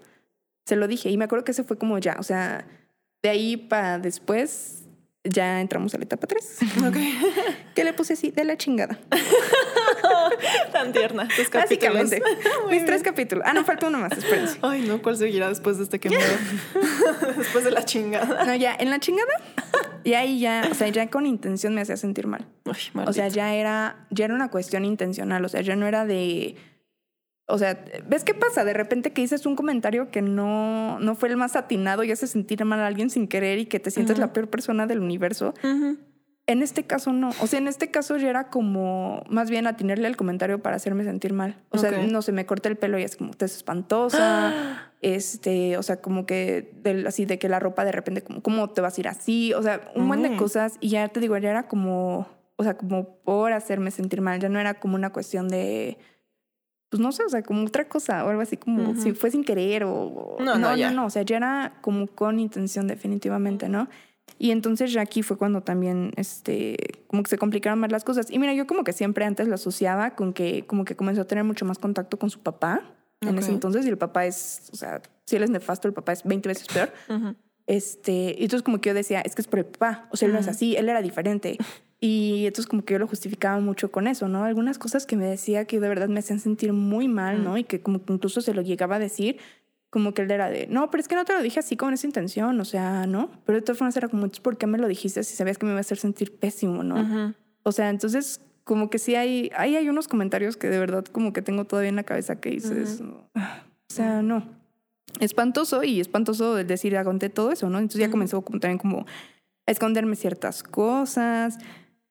[0.66, 1.10] se lo dije.
[1.10, 2.66] Y me acuerdo que ese fue como ya, o sea,
[3.22, 4.87] de ahí para después
[5.30, 6.60] ya entramos a la etapa 3.
[6.88, 7.18] Okay.
[7.76, 9.00] que le puse así, de la chingada.
[10.72, 11.28] Tan tierna.
[11.36, 12.22] Tus Básicamente.
[12.70, 13.44] Mis tres capítulos.
[13.48, 14.58] Ah, no, falta uno más, espérense.
[14.62, 16.18] Ay, no, ¿cuál seguirá después de este que me
[17.38, 18.46] Después de la chingada.
[18.46, 19.32] No, ya, en la chingada.
[20.04, 22.46] Y ahí ya, o sea, ya con intención me hacía sentir mal.
[22.66, 25.44] Ay, o sea, ya era, ya era una cuestión intencional.
[25.44, 26.56] O sea, ya no era de
[27.50, 28.66] o sea, ¿ves qué pasa?
[28.66, 32.28] De repente que dices un comentario que no, no fue el más atinado y hace
[32.28, 35.54] sentir mal a alguien sin querer y que te sientes la peor persona del universo.
[36.46, 37.32] En este caso no.
[37.42, 41.06] O sea, en este caso ya era como más bien atinarle al comentario para hacerme
[41.06, 41.58] sentir mal.
[41.70, 44.84] O sea, no se me corta el pelo y es como, te es espantosa.
[45.00, 46.74] Este, o sea, como que
[47.06, 49.54] así de que la ropa de repente, como, ¿cómo te vas a ir así?
[49.54, 50.78] O sea, un buen de cosas.
[50.80, 54.40] Y ya te digo, ya era como, o sea, como por hacerme sentir mal.
[54.40, 56.00] Ya no era como una cuestión de
[56.90, 59.44] pues no sé, o sea, como otra cosa o algo así como si fue sin
[59.44, 60.38] querer o...
[60.40, 63.90] No, no, no, no, o sea, ya era como con intención definitivamente, ¿no?
[64.40, 68.30] Y entonces ya aquí fue cuando también, este, como que se complicaron más las cosas.
[68.30, 71.26] Y mira, yo como que siempre antes lo asociaba con que como que comenzó a
[71.26, 72.82] tener mucho más contacto con su papá
[73.22, 76.14] en ese entonces y el papá es, o sea, si él es nefasto, el papá
[76.14, 76.92] es 20 veces peor.
[77.66, 80.28] Este, y entonces como que yo decía, es que es por el papá, o sea,
[80.28, 81.58] él no es así, él era diferente.
[82.00, 84.44] Y entonces como que yo lo justificaba mucho con eso, ¿no?
[84.44, 87.58] Algunas cosas que me decía que de verdad me hacían sentir muy mal, ¿no?
[87.58, 89.38] Y que como que incluso se lo llegaba a decir,
[89.90, 91.94] como que él era de, no, pero es que no te lo dije así con
[91.94, 93.32] esa intención, o sea, ¿no?
[93.46, 95.72] Pero de todas formas era como, ¿por qué me lo dijiste si sabías que me
[95.72, 97.34] iba a hacer sentir pésimo, ¿no?
[97.64, 101.32] O sea, entonces como que sí hay, ahí hay unos comentarios que de verdad como
[101.32, 103.30] que tengo todavía en la cabeza que dices, o
[103.88, 104.46] sea, no.
[105.20, 107.80] Espantoso y espantoso el decir, aguanté todo eso, ¿no?
[107.80, 109.06] Entonces ya comenzó como, también como
[109.66, 111.58] a esconderme ciertas cosas,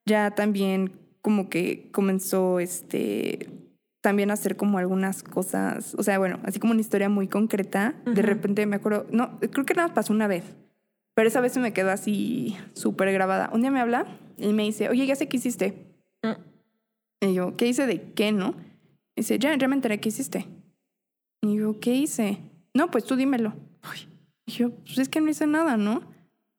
[0.07, 3.51] ya también como que comenzó este
[4.01, 7.97] también hacer como algunas cosas, o sea, bueno, así como una historia muy concreta.
[8.05, 10.45] De repente me acuerdo, no, creo que nada pasó una vez,
[11.15, 13.51] pero esa vez se me quedó así súper grabada.
[13.53, 14.07] Un día me habla
[14.39, 15.75] y me dice, oye, ya sé qué hiciste.
[16.23, 17.27] Mm.
[17.27, 18.55] Y yo, ¿qué hice de qué, no?
[19.17, 20.47] Y dice, ya, ya me enteré qué hiciste.
[21.43, 22.39] Y yo, ¿qué hice?
[22.75, 23.55] No, pues tú dímelo.
[24.47, 26.03] Y yo, pues es que no hice nada, ¿no?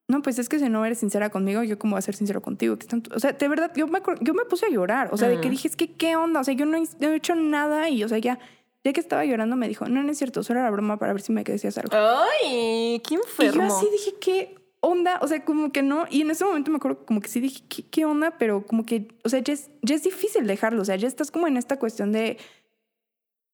[0.07, 2.41] No, pues es que si no eres sincera conmigo, yo cómo voy a ser sincero
[2.41, 2.77] contigo.
[3.13, 5.09] O sea, de verdad, yo me, yo me puse a llorar.
[5.11, 6.39] O sea, de que dije, es que, ¿qué onda?
[6.39, 8.39] O sea, yo no he, hecho nada y, o sea, ya,
[8.85, 11.21] ya que estaba llorando, me dijo, no, no es cierto, solo era broma para ver
[11.21, 11.91] si me decías algo.
[11.93, 13.65] Ay, qué enfermo.
[13.65, 15.19] Y yo así dije, ¿qué onda?
[15.21, 16.05] O sea, como que no.
[16.09, 18.37] Y en ese momento me acuerdo como que sí dije, ¿qué, qué onda?
[18.37, 20.83] Pero como que, o sea, ya es, ya es difícil dejarlo.
[20.83, 22.37] O sea, ya estás como en esta cuestión de,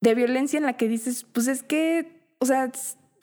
[0.01, 2.71] de violencia en la que dices, pues es que, o sea,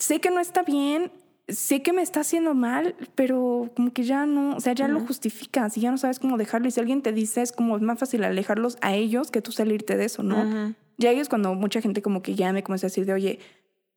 [0.01, 1.12] sé que no está bien
[1.50, 5.00] sé que me está haciendo mal, pero como que ya no, o sea, ya lo
[5.00, 6.68] justificas y ya no sabes cómo dejarlo.
[6.68, 9.52] Y si alguien te dice, es como es más fácil alejarlos a ellos que tú
[9.52, 10.74] salirte de eso, ¿no?
[10.98, 13.38] Ya es cuando mucha gente como que ya me comenzó a decir de, oye,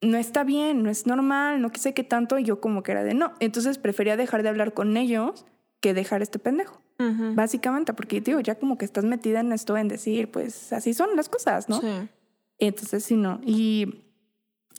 [0.02, 3.04] no está bien, no es normal, no sé qué tanto, y yo como que era
[3.04, 3.34] de no.
[3.40, 5.46] Entonces prefería dejar de hablar con ellos
[5.80, 6.82] que dejar este pendejo.
[7.36, 11.18] Básicamente, porque digo, ya como que estás metida en esto en decir, pues así son
[11.18, 11.82] las cosas, ¿no?
[11.82, 11.88] Sí.
[12.60, 13.42] Entonces sí, no.
[13.46, 14.04] Y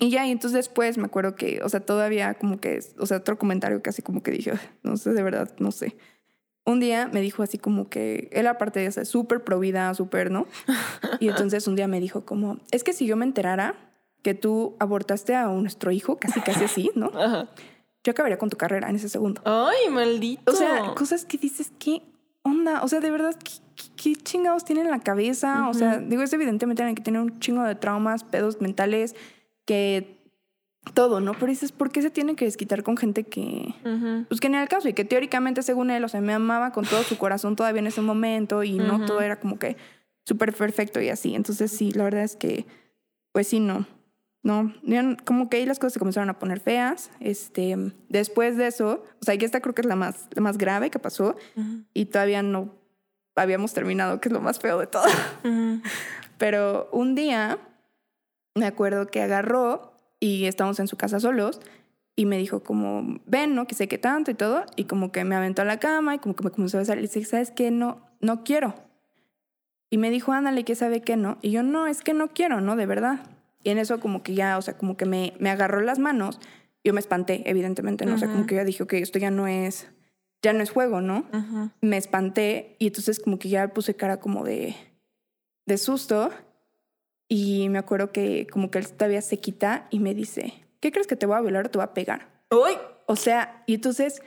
[0.01, 3.19] y ya, y entonces después me acuerdo que, o sea, todavía como que, o sea,
[3.19, 4.53] otro comentario que así como que dije,
[4.83, 5.97] no sé, de verdad, no sé.
[6.67, 10.47] Un día me dijo así como que él aparte de ser súper provida, súper, ¿no?
[11.21, 13.75] Y entonces un día me dijo como, es que si yo me enterara
[14.23, 17.11] que tú abortaste a nuestro hijo, casi casi así, ¿no?
[18.05, 19.41] Yo acabaría con tu carrera en ese segundo.
[19.47, 20.53] Ay, maldito.
[20.53, 22.03] O sea, cosas que dices, ¿qué
[22.43, 22.83] onda?
[22.83, 23.35] O sea, de verdad,
[23.97, 25.71] ¿qué, chingados tienen en la cabeza?
[25.71, 29.15] O sea, digo, es evidentemente tienen que tener un chingo de traumas, pedos mentales,
[29.65, 30.15] que
[30.93, 31.33] todo, ¿no?
[31.33, 33.75] Pero dices, ¿por qué se tiene que desquitar con gente que,
[34.29, 36.85] pues que en el caso y que teóricamente según él, o sea, me amaba con
[36.85, 39.77] todo su corazón todavía en ese momento y no todo era como que
[40.27, 41.35] súper perfecto y así.
[41.35, 42.67] Entonces sí, la verdad es que,
[43.33, 43.87] pues sí, no.
[44.43, 44.75] No,
[45.25, 47.11] como que ahí las cosas se comenzaron a poner feas.
[47.19, 47.77] Este,
[48.11, 50.91] después de eso, o sea, que esta creo que es la más, la más grave
[50.91, 51.35] que pasó
[51.95, 52.75] y todavía no
[53.37, 55.07] habíamos terminado, que es lo más feo de todo.
[56.39, 57.59] Pero un día
[58.55, 61.61] me acuerdo que agarró y estábamos en su casa solos
[62.17, 63.67] y me dijo como, ven, ¿no?
[63.67, 64.65] Que sé qué tanto y todo.
[64.77, 66.99] Y como que me aventó a la cama y como que me comenzó a besar.
[66.99, 67.71] Y dije, ¿sabes qué?
[67.71, 68.75] No, no quiero.
[69.91, 71.39] Y me dijo, ándale, ¿qué sabe qué no?
[71.43, 72.77] Y yo, no, es que no quiero, ¿no?
[72.77, 73.21] De verdad.
[73.63, 76.39] Y en eso como que ya, o sea, como que me, me agarró las manos.
[76.85, 78.15] Yo me espanté, evidentemente, ¿no?
[78.15, 79.89] O sea, como que yo dije, ok, esto ya no es,
[80.43, 81.25] ya no es juego, ¿no?
[81.81, 84.77] Me espanté y entonces como que ya puse cara como de,
[85.67, 86.31] de susto.
[87.37, 91.09] Y me acuerdo que como que él todavía se quita y me dice, ¿qué crees
[91.09, 92.29] que te voy a violar o te voy a pegar?
[92.53, 92.79] ¡Uy!
[93.07, 94.23] O sea, y entonces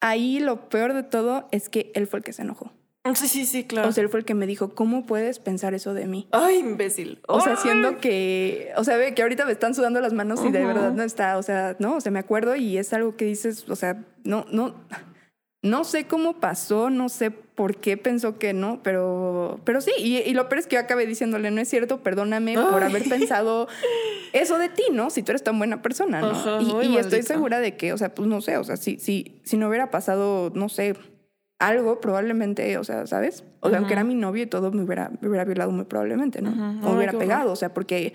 [0.00, 2.70] ahí lo peor de todo es que él fue el que se enojó.
[3.14, 3.88] Sí, sí, sí, claro.
[3.88, 6.28] O sea, él fue el que me dijo, ¿cómo puedes pensar eso de mí?
[6.30, 7.20] Ay, imbécil.
[7.26, 10.52] O sea, siendo que, o sea, ve que ahorita me están sudando las manos y
[10.52, 13.24] de verdad no está, o sea, no, o sea, me acuerdo y es algo que
[13.24, 14.76] dices, o sea, no, no,
[15.62, 19.92] no sé cómo pasó, no sé por qué pensó que no, pero, pero sí.
[19.96, 23.68] Y, lo peor es que yo acabé diciéndole, no es cierto, perdóname por haber pensado
[24.32, 25.10] eso de ti, ¿no?
[25.10, 26.82] Si tú eres tan buena persona, ¿no?
[26.82, 29.56] y, estoy segura de que, o sea, pues no sé, o sea, si, si, si
[29.56, 30.96] no hubiera pasado, no sé,
[31.60, 33.44] algo, probablemente, o sea, ¿sabes?
[33.60, 36.42] O sea, aunque era mi novio y todo, me hubiera, me hubiera violado muy probablemente,
[36.42, 36.50] ¿no?
[36.50, 38.14] O me hubiera pegado, o sea, porque,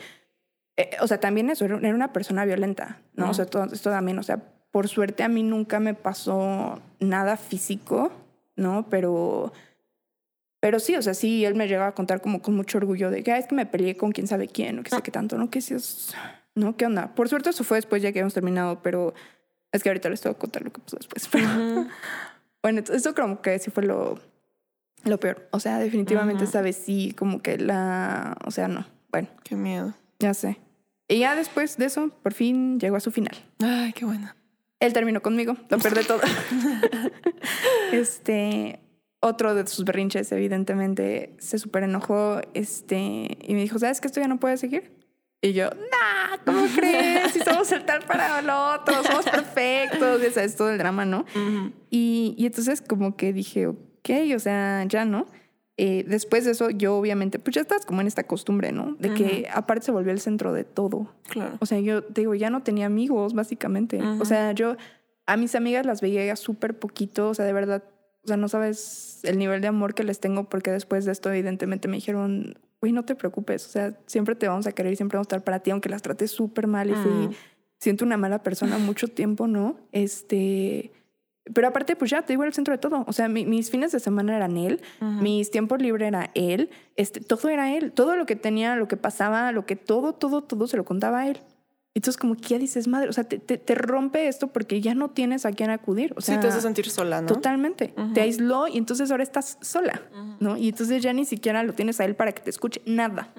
[0.76, 3.30] eh, o sea, también eso, era una persona violenta, ¿no?
[3.30, 7.38] O sea, todo, esto también, o sea, por suerte a mí nunca me pasó nada
[7.38, 8.12] físico,
[8.56, 8.88] ¿no?
[8.90, 9.54] Pero,
[10.60, 13.24] pero sí, o sea, sí, él me llegaba a contar como con mucho orgullo de
[13.24, 15.50] que es que me peleé con quién sabe quién, o que sé qué tanto, ¿no?
[15.50, 16.14] Que si es,
[16.56, 16.76] ¿no?
[16.76, 17.16] ¿Qué onda?
[17.16, 19.14] Por suerte eso fue después ya que habíamos terminado, pero
[19.72, 21.30] es que ahorita les tengo que contar lo que pasó después.
[22.62, 24.20] bueno, eso como que sí fue lo,
[25.04, 25.48] lo peor.
[25.52, 28.86] O sea, definitivamente esta vez sí, como que la, o sea, no.
[29.12, 29.28] Bueno.
[29.44, 29.94] Qué miedo.
[30.20, 30.60] Ya sé.
[31.08, 33.36] Y ya después de eso, por fin llegó a su final.
[33.60, 34.37] Ay, qué buena.
[34.80, 36.22] Él terminó conmigo, lo perdí todo.
[37.92, 38.80] este,
[39.20, 44.20] otro de sus berrinches, evidentemente, se súper enojó este, y me dijo, ¿sabes que esto
[44.20, 44.96] ya no puede seguir?
[45.42, 47.32] Y yo, nah, ¿cómo crees?
[47.32, 51.26] Si somos el tal para el otro, somos perfectos, y es todo el drama, ¿no?
[51.90, 55.28] y, y entonces como que dije, ok, o sea, ya no.
[55.78, 58.96] Eh, después de eso, yo obviamente, pues ya estás como en esta costumbre, ¿no?
[59.00, 61.14] De que aparte se volvió el centro de todo.
[61.30, 61.56] Claro.
[61.60, 64.02] O sea, yo te digo, ya no tenía amigos, básicamente.
[64.20, 64.76] O sea, yo
[65.28, 67.84] a mis amigas las veía súper poquito, o sea, de verdad,
[68.24, 71.32] o sea, no sabes el nivel de amor que les tengo porque después de esto,
[71.32, 74.96] evidentemente, me dijeron, güey, no te preocupes, o sea, siempre te vamos a querer y
[74.96, 77.32] siempre vamos a estar para ti, aunque las trates súper mal y fui, Mm.
[77.80, 79.78] siento una mala persona mucho tiempo, ¿no?
[79.92, 80.92] Este,
[81.54, 83.04] pero aparte, pues ya te digo, era el centro de todo.
[83.08, 84.82] O sea, mi- mis fines de semana eran él,
[85.22, 88.98] mis tiempos libres era él, este, todo era él, todo lo que tenía, lo que
[88.98, 91.40] pasaba, lo que todo, todo, todo se lo contaba a él.
[91.96, 94.94] Entonces, como que ya dices, madre, o sea, te, te- te rompe esto porque ya
[94.94, 96.14] no tienes a quién acudir.
[96.16, 97.28] O sea, sí, te hace sentir sola, ¿no?
[97.28, 97.94] Totalmente.
[98.14, 100.04] Te aisló y entonces ahora estás sola,
[100.40, 100.58] ¿no?
[100.58, 103.34] Y entonces ya ni siquiera lo tienes a él para que te escuche nada.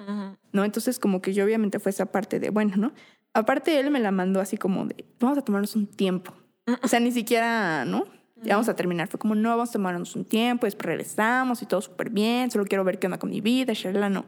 [0.51, 0.65] ¿no?
[0.65, 2.91] Entonces como que yo obviamente fue esa parte de, bueno, ¿no?
[3.33, 6.33] Aparte él me la mandó así como de, vamos a tomarnos un tiempo.
[6.81, 8.05] O sea, ni siquiera, ¿no?
[8.41, 9.07] Ya vamos a terminar.
[9.07, 12.65] Fue como, no, vamos a tomarnos un tiempo, después regresamos y todo súper bien, solo
[12.65, 14.25] quiero ver qué onda con mi vida, shalala, no.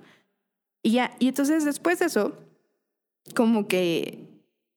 [0.83, 2.33] Y ya, y entonces después de eso,
[3.35, 4.27] como que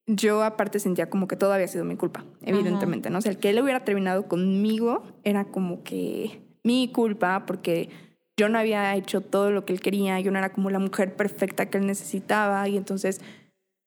[0.07, 3.18] yo aparte sentía como que todo había sido mi culpa, evidentemente, ¿no?
[3.18, 7.88] O sea, el que él hubiera terminado conmigo era como que mi culpa porque
[8.37, 11.14] yo no había hecho todo lo que él quería, yo no era como la mujer
[11.14, 13.20] perfecta que él necesitaba y entonces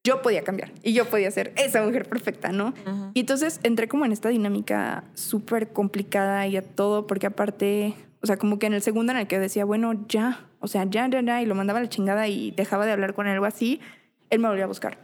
[0.08, 2.74] yo podía cambiar y yo podía ser esa mujer perfecta, ¿no?
[3.14, 8.26] Y entonces entré como en esta dinámica súper complicada y a todo, porque aparte, o
[8.26, 11.10] sea, como que en el segundo en el que decía, bueno, ya, o sea, ya,
[11.10, 13.44] ya, ya, y lo mandaba a la chingada y dejaba de hablar con él o
[13.44, 13.82] así,
[14.30, 14.98] él me volvía a buscar.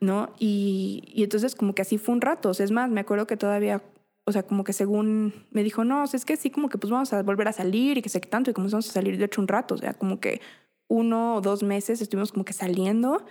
[0.00, 0.34] ¿no?
[0.38, 3.26] Y, y entonces como que así fue un rato, o sea, es más, me acuerdo
[3.26, 3.80] que todavía,
[4.24, 6.76] o sea, como que según me dijo, no, o sea, es que sí, como que
[6.76, 9.16] pues vamos a volver a salir y que sé qué tanto, y comenzamos a salir
[9.16, 10.42] de hecho un rato, o sea, como que
[10.88, 13.24] uno o dos meses estuvimos como que saliendo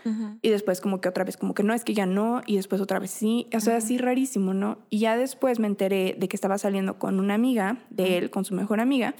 [0.43, 2.79] y después como que otra vez como que no, es que ya no, y después
[2.81, 4.77] otra vez sí, o sea, así rarísimo, ¿no?
[4.89, 8.45] Y ya después me enteré de que estaba saliendo con una amiga de él, con
[8.45, 9.15] su mejor amiga,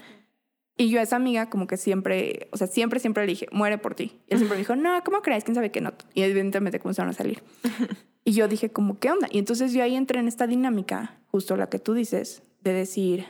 [0.79, 3.79] y yo a esa amiga como que siempre, o sea, siempre, siempre le dije, muere
[3.79, 4.19] por ti.
[4.27, 5.43] Y él siempre me dijo, no, ¿cómo crees?
[5.43, 5.91] ¿Quién sabe que no?
[6.13, 7.41] Y evidentemente comenzaron a salir.
[8.23, 9.29] Y yo dije como, ¿qué onda?
[9.31, 13.25] Y entonces yo ahí entré en esta dinámica, justo la que tú dices, de decir,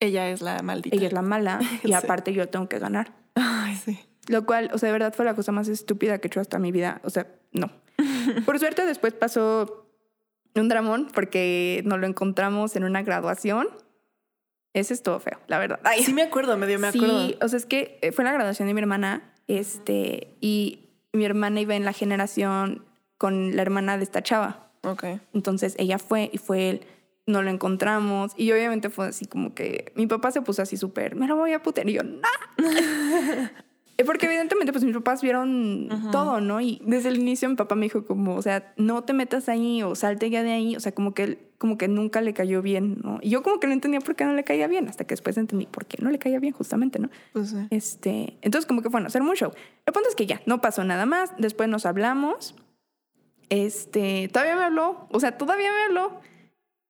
[0.00, 0.96] Ella es la maldita.
[0.96, 1.92] ella es la mala y Sí.
[1.92, 3.12] aparte yo tengo que ganar.
[3.34, 3.98] Ay, sí.
[4.28, 6.58] Lo cual, o sea, de verdad fue la cosa más estúpida que he hecho hasta
[6.58, 7.00] mi vida.
[7.04, 7.70] O sea, no.
[8.44, 9.86] Por suerte después pasó
[10.54, 13.68] un dramón porque nos lo encontramos en una graduación.
[14.72, 15.80] Ese estuvo feo, la verdad.
[15.84, 17.28] Ay, Sí me acuerdo, medio me acuerdo.
[17.28, 21.24] Sí, o sea, es que eh, fue la graduación de mi hermana, este, y mi
[21.24, 22.84] hermana iba en la generación
[23.16, 24.70] con la hermana de esta chava.
[24.82, 25.04] Ok.
[25.32, 26.86] Entonces ella fue y fue él,
[27.26, 31.16] no lo encontramos y obviamente fue así como que mi papá se puso así súper,
[31.16, 32.20] me lo voy a putear y yo, no.
[34.04, 36.60] Porque evidentemente pues mis papás vieron todo, ¿no?
[36.60, 39.82] Y desde el inicio mi papá me dijo como, o sea, no te metas ahí
[39.82, 42.60] o salte ya de ahí, o sea, como que él, como que nunca le cayó
[42.60, 43.18] bien, ¿no?
[43.22, 45.38] Y yo como que no entendía por qué no le caía bien, hasta que después
[45.38, 47.08] entendí por qué no le caía bien justamente, ¿no?
[47.32, 47.66] Pues sí.
[47.70, 49.52] Este, entonces como que bueno, hacer un show.
[49.86, 52.54] El punto es que ya, no pasó nada más, después nos hablamos.
[53.48, 56.20] Este, todavía me habló, o sea, todavía me habló.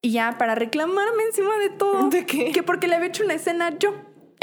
[0.02, 2.08] Y ya para reclamarme encima de todo.
[2.10, 2.50] ¿De qué?
[2.52, 3.94] Que porque le había hecho una escena yo.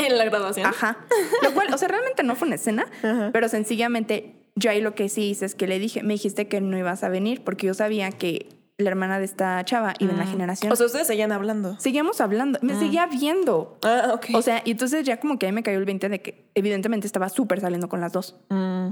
[0.11, 0.65] En la graduación.
[0.65, 0.97] Ajá.
[1.41, 3.29] Lo cual, o sea, realmente no fue una escena, Ajá.
[3.33, 6.61] pero sencillamente yo ahí lo que sí hice es que le dije, me dijiste que
[6.61, 10.17] no ibas a venir porque yo sabía que la hermana de esta chava iba en
[10.17, 10.31] la Mm.
[10.31, 10.71] generación.
[10.71, 11.79] O sea, ustedes seguían hablando.
[11.79, 12.79] Seguíamos hablando, me Mm.
[12.79, 13.77] seguía viendo.
[13.83, 14.27] Ah, ok.
[14.33, 17.05] O sea, y entonces ya como que ahí me cayó el 20 de que evidentemente
[17.07, 18.35] estaba súper saliendo con las dos.
[18.49, 18.89] Mm.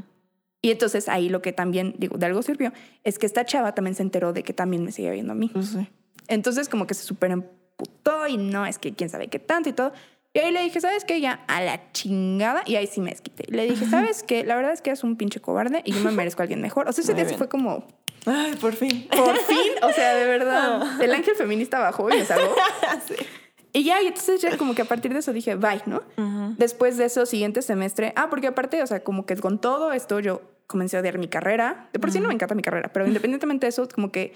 [0.63, 2.71] Y entonces ahí lo que también, digo, de algo sirvió,
[3.03, 5.49] es que esta chava también se enteró de que también me seguía viendo a mí.
[5.49, 5.87] Pues sí.
[6.27, 9.73] Entonces como que se súper emputó y no, es que quién sabe qué tanto y
[9.73, 9.91] todo.
[10.33, 11.19] Y ahí le dije, ¿sabes qué?
[11.19, 12.63] Ya a la chingada.
[12.65, 13.45] Y ahí sí me desquité.
[13.51, 14.43] Le dije, ¿sabes qué?
[14.45, 16.87] La verdad es que eres un pinche cobarde y yo me merezco a alguien mejor.
[16.87, 17.37] O sea, ese Muy día bien.
[17.37, 17.85] fue como,
[18.25, 19.07] Ay, por fin.
[19.09, 22.53] por fin, o sea, de verdad, el ángel feminista bajó y me salvó.
[23.07, 23.15] Sí.
[23.73, 26.01] Y ya, y entonces ya como que a partir de eso dije, bye, ¿no?
[26.57, 28.11] Después de eso, siguiente semestre.
[28.17, 31.29] Ah, porque aparte, o sea, como que con todo esto yo comencé a odiar mi
[31.29, 31.89] carrera.
[31.93, 34.33] De por sí no me encanta mi carrera, pero independientemente de eso, como que,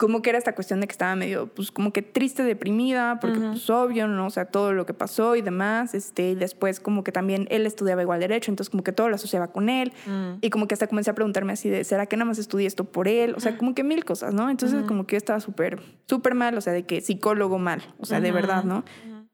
[0.00, 3.38] como que era esta cuestión de que estaba medio, pues como que triste, deprimida, porque
[3.38, 4.28] pues obvio, ¿no?
[4.28, 5.92] O sea, todo lo que pasó y demás.
[5.92, 9.16] Este, y después como que también él estudiaba igual derecho, entonces como que todo lo
[9.16, 9.92] asociaba con él.
[10.06, 10.38] Mm.
[10.40, 12.84] Y como que hasta comencé a preguntarme así de, ¿será que nada más estudié esto
[12.84, 13.34] por él?
[13.36, 14.48] O sea, como que mil cosas, ¿no?
[14.48, 18.06] Entonces como que yo estaba súper, súper mal, o sea, de que psicólogo mal, o
[18.06, 18.84] sea, de verdad, ¿no?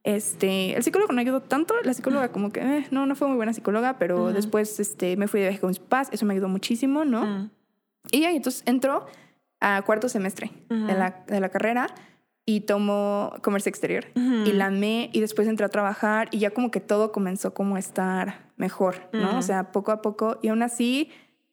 [0.02, 3.37] Este, el psicólogo no ayudó tanto, la psicóloga como que, eh, no, no fue muy
[3.37, 6.48] buena psicóloga, pero después este, me fui de viaje con mis papás, eso me ayudó
[6.48, 7.50] muchísimo, ¿no?
[8.11, 9.07] Y ya, entonces entró
[9.61, 11.88] a cuarto semestre de, la, de la carrera
[12.45, 14.07] y tomó comercio exterior.
[14.14, 17.77] Y la amé y después entré a trabajar y ya como que todo comenzó como
[17.77, 19.38] a estar mejor, ¿no?
[19.38, 20.38] O sea, poco a poco.
[20.42, 21.11] Y aún así,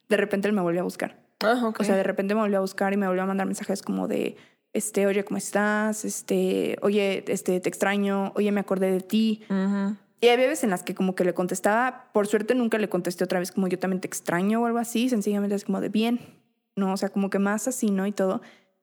[0.07, 1.23] de repente él me volvió a buscar.
[1.43, 1.79] Ok.
[1.79, 4.07] O sea, de repente me volvió a buscar y me volvió a mandar mensajes como
[4.07, 4.37] de,
[4.71, 6.05] este, oye, ¿cómo estás?
[6.05, 9.43] Este, oye, este, te extraño, oye, me acordé de ti.
[10.21, 13.23] Y había veces en las que como que le contestaba, por suerte nunca le contesté
[13.23, 16.21] otra vez como yo también te extraño o algo así, sencillamente es como de bien,
[16.75, 16.93] ¿no?
[16.93, 18.05] O sea, como que más así, ¿no?
[18.07, 18.41] Y todo.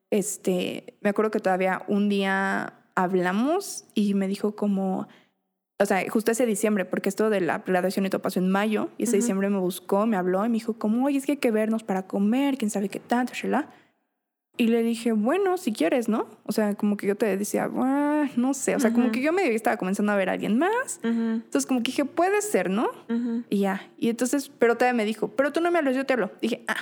[0.09, 5.07] Este, me acuerdo que todavía un día hablamos y me dijo como,
[5.79, 8.89] o sea, justo ese diciembre, porque esto de la graduación y todo pasó en mayo,
[8.97, 11.37] y ese diciembre me buscó, me habló y me dijo como, oye, es que hay
[11.37, 13.69] que vernos para comer, quién sabe qué tanto, shala.
[14.57, 16.27] Y le dije, bueno, si quieres, ¿no?
[16.45, 19.31] O sea, como que yo te decía, "Ah, no sé, o sea, como que yo
[19.31, 20.99] medio estaba comenzando a ver a alguien más.
[21.03, 22.89] Entonces, como que dije, puede ser, ¿no?
[23.49, 23.89] Y ya.
[23.97, 26.31] Y entonces, pero todavía me dijo, pero tú no me hablas, yo te hablo.
[26.41, 26.75] Dije, ah.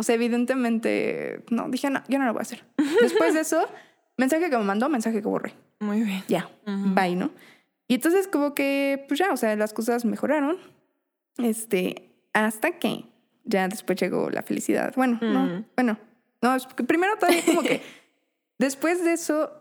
[0.00, 2.64] O sea, evidentemente, no, dije, no, yo no lo voy a hacer.
[3.02, 3.68] Después de eso,
[4.16, 5.52] mensaje que me mandó, mensaje que borré.
[5.78, 6.24] Muy bien.
[6.26, 7.30] Ya, bye, ¿no?
[7.86, 10.56] Y entonces, como que, pues ya, o sea, las cosas mejoraron.
[11.36, 13.04] Este, hasta que
[13.44, 14.94] ya después llegó la felicidad.
[14.96, 15.98] Bueno, no, bueno,
[16.40, 17.82] no, es que primero todavía como que
[18.58, 19.52] después de eso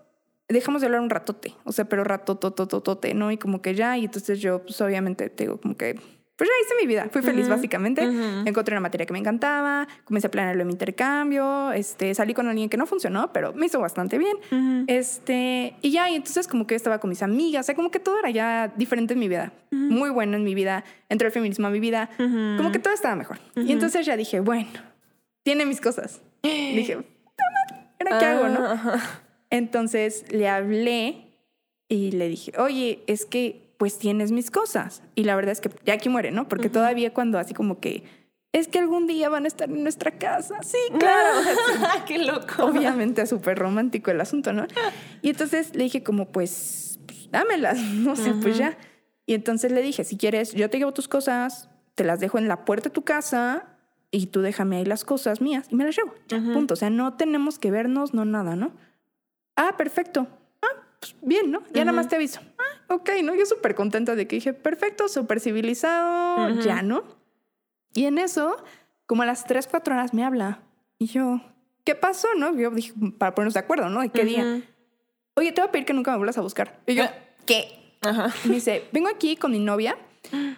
[0.48, 3.30] dejamos de hablar un ratote, o sea, pero ratotototote, ¿no?
[3.30, 6.00] Y como que ya, y entonces yo, pues obviamente, te digo, como que,
[6.40, 8.48] pues ya hice mi vida, fui feliz Ujú, básicamente, ujú.
[8.48, 12.48] encontré una materia que me encantaba, comencé a planearlo en mi intercambio, este, salí con
[12.48, 14.86] alguien que no funcionó, pero me hizo bastante bien, Ujú.
[14.88, 18.00] este, y ya, y entonces como que estaba con mis amigas, o sea, como que
[18.00, 21.68] todo era ya diferente en mi vida, muy bueno en mi vida, entró el feminismo
[21.68, 23.38] a mi vida, como que todo estaba mejor.
[23.58, 24.70] Y entonces ya dije, bueno,
[25.44, 26.22] tiene mis cosas.
[26.44, 28.60] dije, "Puta madre, ¿ahora qué hago, no?
[28.66, 29.22] Ah.
[29.50, 31.26] Entonces le hablé
[31.90, 35.02] y le dije, oye, es que pues tienes mis cosas.
[35.16, 36.50] Y la verdad es que ya aquí muere, ¿no?
[36.50, 38.04] Porque todavía cuando así como que,
[38.52, 40.62] es que algún día van a estar en nuestra casa.
[40.62, 41.40] Sí, claro.
[42.06, 42.66] Qué loco.
[42.66, 44.68] obviamente es súper romántico el asunto, ¿no?
[45.22, 48.78] Y entonces le dije como, pues, pues, dámelas, no sé, pues ya.
[49.26, 52.50] Y entonces le dije, si quieres, yo te llevo tus cosas, te las dejo en
[52.50, 53.78] la puerta de tu casa
[54.12, 56.14] y tú déjame ahí las cosas mías y me las llevo.
[56.28, 56.74] Ya, punto.
[56.74, 58.74] O sea, no tenemos que vernos, no nada, ¿no?
[59.56, 60.28] Ah, perfecto.
[60.62, 61.64] Ah, pues bien, ¿no?
[61.74, 62.42] Ya nada más te aviso.
[62.90, 63.36] Ok, ¿no?
[63.36, 67.04] Yo súper contenta de que dije, perfecto, súper civilizado, ya, ¿no?
[67.94, 68.58] Y en eso,
[69.06, 70.62] como a las 3, 4 horas me habla.
[70.98, 71.42] Y yo,
[71.84, 72.56] ¿qué pasó, no?
[72.56, 74.02] Yo dije, para ponernos de acuerdo, ¿no?
[74.02, 74.62] ¿De qué día?
[75.36, 76.80] Oye, te voy a pedir que nunca me vuelvas a buscar.
[76.86, 77.14] Y yo, Ah.
[77.46, 77.96] ¿qué?
[78.02, 78.34] Ajá.
[78.46, 79.98] Me dice, vengo aquí con mi novia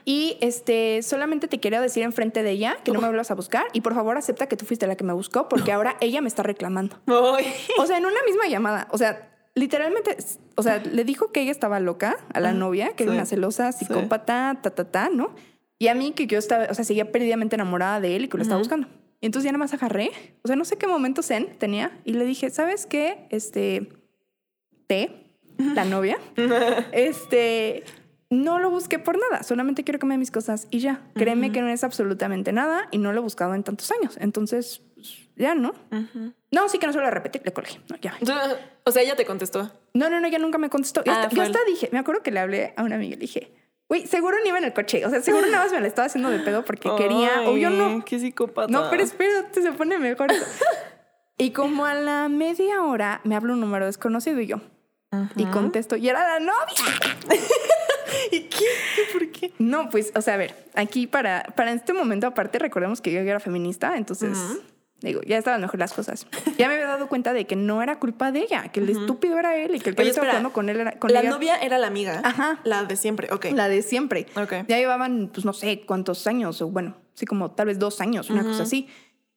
[0.05, 3.65] y este solamente te quiero decir enfrente de ella que no me vuelvas a buscar
[3.73, 6.27] y por favor acepta que tú fuiste la que me buscó porque ahora ella me
[6.27, 6.97] está reclamando.
[7.07, 7.53] Ay.
[7.77, 10.17] O sea, en una misma llamada, o sea, literalmente,
[10.55, 13.25] o sea, le dijo que ella estaba loca a la novia, que era sí, una
[13.25, 13.85] celosa, sí.
[13.85, 15.35] psicópata, ta, ta, ta, ¿no?
[15.77, 18.37] Y a mí que yo estaba, o sea, seguía perdidamente enamorada de él y que
[18.37, 18.87] lo estaba buscando.
[19.19, 20.11] Y entonces ya nada más agarré,
[20.43, 23.27] o sea, no sé qué momento zen tenía y le dije, ¿sabes qué?
[23.29, 23.89] Este,
[24.87, 26.17] T, la novia,
[26.91, 27.83] este,
[28.31, 31.01] no lo busqué por nada, solamente quiero que me dé mis cosas y ya.
[31.13, 34.17] Créeme que no es absolutamente nada y no lo he buscado en tantos años.
[34.19, 34.81] Entonces,
[35.35, 35.73] ya, ¿no?
[35.91, 36.33] Ujú.
[36.51, 37.79] No, sí que no se lo repetir, le colgué.
[37.89, 38.17] No, ya.
[38.83, 39.71] O sea, ella te contestó.
[39.93, 41.03] No, no, no, ya nunca me contestó.
[41.03, 43.13] Yo Ah, hasta, yo fue hasta dije, me acuerdo que le hablé a una amiga
[43.13, 43.53] y le dije,
[43.87, 45.05] güey, seguro no iba en el coche.
[45.05, 47.69] O sea, seguro nada más me la estaba haciendo de pedo porque quería, o yo
[47.69, 48.03] no.
[48.03, 48.71] Qué psicópata.
[48.71, 50.29] No, pero espérate, se pone mejor.
[51.37, 54.61] y como a la media hora me habla un número desconocido y yo,
[55.37, 57.37] y contesto, y era la novia.
[58.31, 58.65] ¿Y qué?
[59.13, 59.53] ¿Por qué?
[59.57, 63.19] No, pues, o sea, a ver, aquí para, para este momento, aparte, recordemos que yo
[63.21, 64.37] era feminista, entonces.
[65.09, 66.27] Digo, ya estaban mejor las cosas.
[66.57, 69.37] Ya me había dado cuenta de que no era culpa de ella, que el estúpido
[69.39, 71.31] era él y que el que Oye, estaba jugando con él era con La ella,
[71.31, 72.21] novia era la amiga.
[72.23, 72.59] Ajá.
[72.63, 73.27] La de siempre.
[73.31, 73.47] Ok.
[73.53, 74.27] la de siempre.
[74.35, 74.53] Ok.
[74.67, 78.29] Ya llevaban, pues no sé cuántos años, o bueno, sí, como tal vez dos años,
[78.29, 78.87] una cosa así.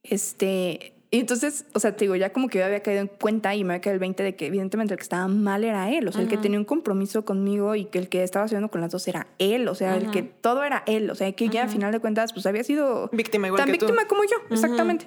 [0.03, 3.55] Este, y entonces, o sea, te digo, ya como que yo había caído en cuenta
[3.55, 6.09] y me había caído el 20 de que evidentemente el que estaba mal era él,
[6.09, 8.81] o sea, el que tenía un compromiso conmigo y que el que estaba haciendo con
[8.81, 11.63] las dos era él, o sea, el que todo era él, o sea, que ya
[11.63, 13.87] a final de cuentas, pues había sido Víctima igual tan que tú.
[13.87, 15.07] víctima como yo, exactamente.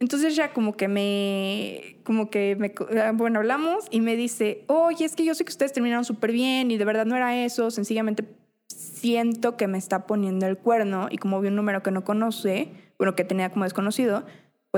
[0.00, 5.06] Entonces ya como que me, como que me, ah, bueno, hablamos y me dice, oye,
[5.06, 7.70] es que yo sé que ustedes terminaron súper bien y de verdad no era eso,
[7.70, 8.22] sencillamente
[8.66, 12.68] siento que me está poniendo el cuerno y como vi un número que no conoce,
[12.98, 14.24] bueno, que tenía como desconocido,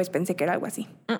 [0.00, 0.88] pues pensé que era algo así.
[1.08, 1.14] Mm.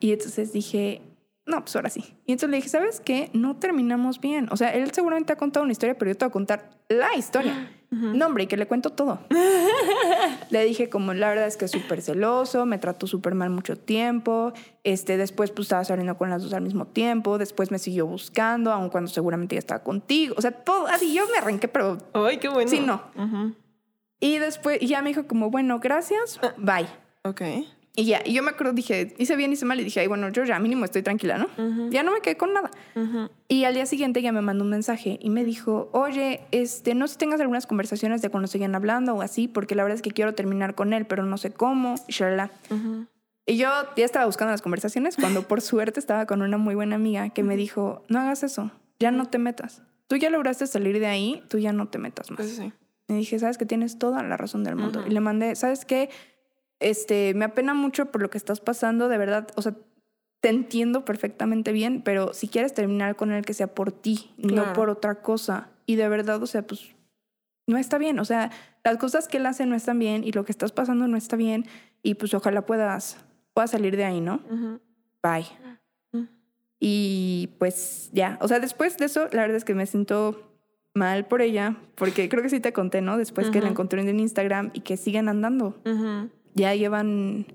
[0.00, 1.00] Y entonces dije,
[1.46, 2.14] no, pues ahora sí.
[2.26, 3.30] Y entonces le dije, ¿sabes qué?
[3.32, 4.48] No terminamos bien.
[4.50, 7.16] O sea, él seguramente ha contado una historia, pero yo te voy a contar la
[7.16, 7.70] historia.
[7.92, 9.18] No, hombre, y que le cuento todo.
[10.48, 13.76] le dije como, la verdad es que es súper celoso, me trató súper mal mucho
[13.76, 14.54] tiempo.
[14.82, 17.36] Este, después pues estaba saliendo con las dos al mismo tiempo.
[17.36, 20.34] Después me siguió buscando, aun cuando seguramente ya estaba contigo.
[20.38, 21.98] O sea, todo, así yo me arranqué, pero...
[22.14, 22.70] Ay, qué bueno.
[22.70, 23.02] Sí, no.
[23.14, 23.54] Ujú.
[24.20, 26.88] Y después y ya me dijo como, bueno, gracias, bye.
[27.24, 27.42] Ok.
[27.94, 30.30] Y ya, y yo me acuerdo, dije, hice bien, hice mal, y dije, ay, bueno,
[30.30, 31.46] yo ya mínimo estoy tranquila, ¿no?
[31.58, 31.90] Ujú.
[31.90, 32.70] Ya no me quedé con nada.
[32.96, 33.28] Ujú.
[33.48, 37.06] Y al día siguiente ya me mandó un mensaje y me dijo, oye, este, no
[37.06, 40.02] sé si tengas algunas conversaciones de cuando seguían hablando o así, porque la verdad es
[40.02, 42.50] que quiero terminar con él, pero no sé cómo, y shalala.
[42.70, 43.06] Ujú.
[43.44, 46.96] Y yo ya estaba buscando las conversaciones cuando por suerte estaba con una muy buena
[46.96, 48.70] amiga que me dijo, no hagas eso,
[49.00, 49.82] ya no te metas.
[50.06, 52.38] tú ya lograste salir de ahí, tú ya no te metas más.
[52.38, 52.72] Pues sí.
[53.08, 55.04] Y dije, sabes que tienes toda la razón del mundo.
[55.06, 56.08] Y le mandé, ¿sabes qué?
[56.82, 59.74] Este, me apena mucho por lo que estás pasando, de verdad, o sea,
[60.40, 64.48] te entiendo perfectamente bien, pero si quieres terminar con él, que sea por ti, no
[64.48, 64.72] Claro.
[64.72, 65.68] por otra cosa.
[65.86, 66.94] Y de verdad, o sea, pues
[67.68, 68.18] no está bien.
[68.18, 68.50] O sea,
[68.82, 71.36] las cosas que él hace no están bien y lo que estás pasando no está
[71.36, 71.66] bien.
[72.02, 73.18] Y pues ojalá puedas,
[73.54, 74.40] puedas salir de ahí, ¿no?
[74.50, 74.80] Ujú.
[75.22, 75.46] Bye.
[76.10, 76.24] Mm.
[76.80, 80.48] Y pues ya, o sea, después de eso, la verdad es que me siento
[80.94, 83.16] mal por ella, porque creo que sí te conté, ¿no?
[83.16, 85.80] Después que la encontré en Instagram y que siguen andando.
[86.54, 87.46] Ya llevan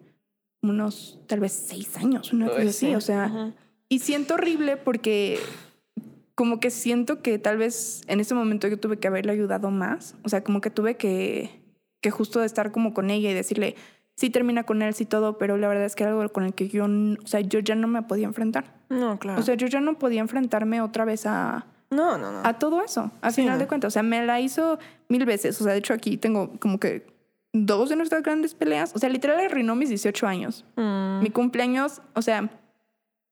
[0.62, 2.95] unos, tal vez seis años, una cosa así, sí.
[2.95, 3.54] o sea,
[3.89, 5.39] y siento horrible porque
[6.36, 10.16] como que siento que tal vez en ese momento yo tuve que haberle ayudado más,
[10.24, 11.62] o sea, como que tuve que,
[12.02, 13.76] que justo estar como con ella y decirle,
[14.16, 16.54] sí termina con él, sí todo, pero la verdad es que era algo con el
[16.54, 18.76] que yo, o sea, yo ya no me podía enfrentar.
[18.89, 19.39] No, claro.
[19.39, 22.41] O sea, yo ya no podía enfrentarme otra vez a, no, no, no.
[22.43, 23.60] a todo eso, a Sí, final no.
[23.60, 23.89] de cuentas.
[23.89, 24.78] O sea, me la hizo
[25.08, 25.60] mil veces.
[25.62, 27.06] O sea, de hecho aquí tengo como que
[27.54, 28.91] dos de nuestras grandes peleas.
[28.95, 30.66] O sea, literal arruinó mis 18 años.
[30.76, 31.22] Mm.
[31.24, 32.50] Mi cumpleaños, o sea,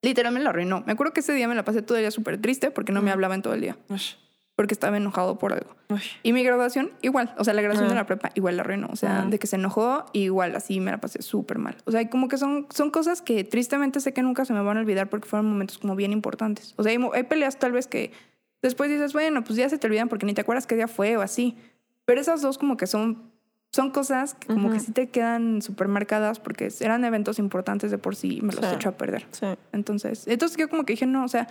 [0.01, 0.83] literal me lo arruinó.
[0.85, 3.01] Me acuerdo que ese día me la pasé todo el día súper triste porque no
[3.01, 3.77] me hablaban todo el día.
[3.89, 4.13] Ush.
[4.55, 5.75] Porque estaba enojado por algo.
[5.89, 5.99] Uy.
[6.23, 7.35] Y mi graduación, igual.
[7.37, 7.89] O sea, la graduación Ah.
[7.89, 8.87] de la prepa, igual la arruinó.
[8.89, 9.25] O sea, Ah.
[9.25, 11.75] de que se enojó, igual así me la pasé súper mal.
[11.85, 14.77] O sea, como que son, son cosas que tristemente sé que nunca se me van
[14.77, 16.73] a olvidar porque fueron momentos como bien importantes.
[16.77, 18.13] O sea, hay, hay peleas tal vez que
[18.61, 21.17] después dices, bueno, pues ya se te olvidan porque ni te acuerdas qué día fue
[21.17, 21.57] o así.
[22.05, 23.31] Pero esas dos como que son,
[23.75, 27.97] son cosas que como que sí te quedan súper marcadas porque eran eventos importantes de
[27.97, 28.71] por sí y me los Sí.
[28.71, 29.25] he hecho a perder.
[29.31, 29.47] Sí.
[29.73, 31.47] Entonces, entonces yo como que dije, no, o sea,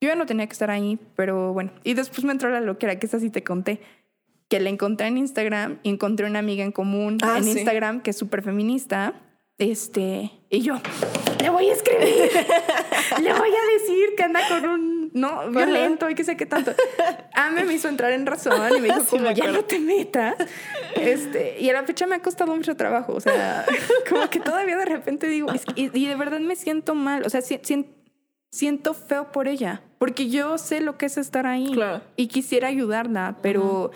[0.00, 1.72] yo ya no tenía que estar ahí, pero bueno.
[1.82, 3.80] Y después me entró la loquera, que esa sí te conté,
[4.48, 7.50] que la encontré en Instagram y encontré una amiga en común Ah, en sí.
[7.50, 9.14] Instagram que es súper feminista.
[9.58, 10.76] Este, y yo,
[11.40, 12.06] le voy a escribir,
[13.22, 16.72] le voy a decir que anda con un, no, violento y que sé qué tanto.
[17.34, 19.78] Ame me hizo entrar en razón y me dijo Sí, me como, ya no te
[19.78, 20.36] metas.
[20.94, 23.64] Este, y a la fecha me ha costado mucho trabajo, o sea,
[24.08, 27.40] como que todavía de repente digo, y, y de verdad me siento mal, o sea,
[27.42, 27.94] si- sien-
[28.50, 32.02] siento feo por ella, porque yo sé lo que es estar ahí Claro.
[32.16, 33.90] y quisiera ayudarla, pero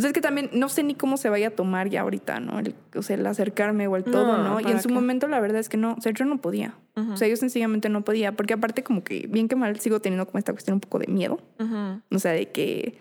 [0.00, 2.58] pues es que también no sé ni cómo se vaya a tomar ya ahorita, ¿no?
[2.58, 4.60] El, o sea, el acercarme o el todo, No, ¿no?
[4.60, 4.94] Y ¿para en su qué?
[4.94, 6.74] momento la verdad es que no, o sea, yo no podía.
[6.94, 10.26] O sea, yo sencillamente no podía, porque aparte como que bien que mal sigo teniendo
[10.26, 12.00] como esta cuestión un poco de miedo, Ujú.
[12.10, 12.98] o sea, de que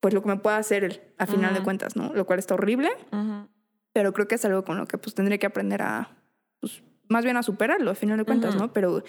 [0.00, 2.12] pues lo que me pueda hacer él, a final de cuentas, ¿no?
[2.14, 2.88] Lo cual está horrible,
[3.92, 6.16] pero creo que es algo con lo que pues tendré que aprender a,
[6.60, 8.54] pues más bien a superarlo, a final de cuentas.
[8.56, 8.72] ¿no?
[8.72, 9.02] Pero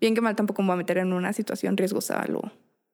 [0.00, 2.42] bien que mal tampoco me voy a meter en una situación riesgosa a lo,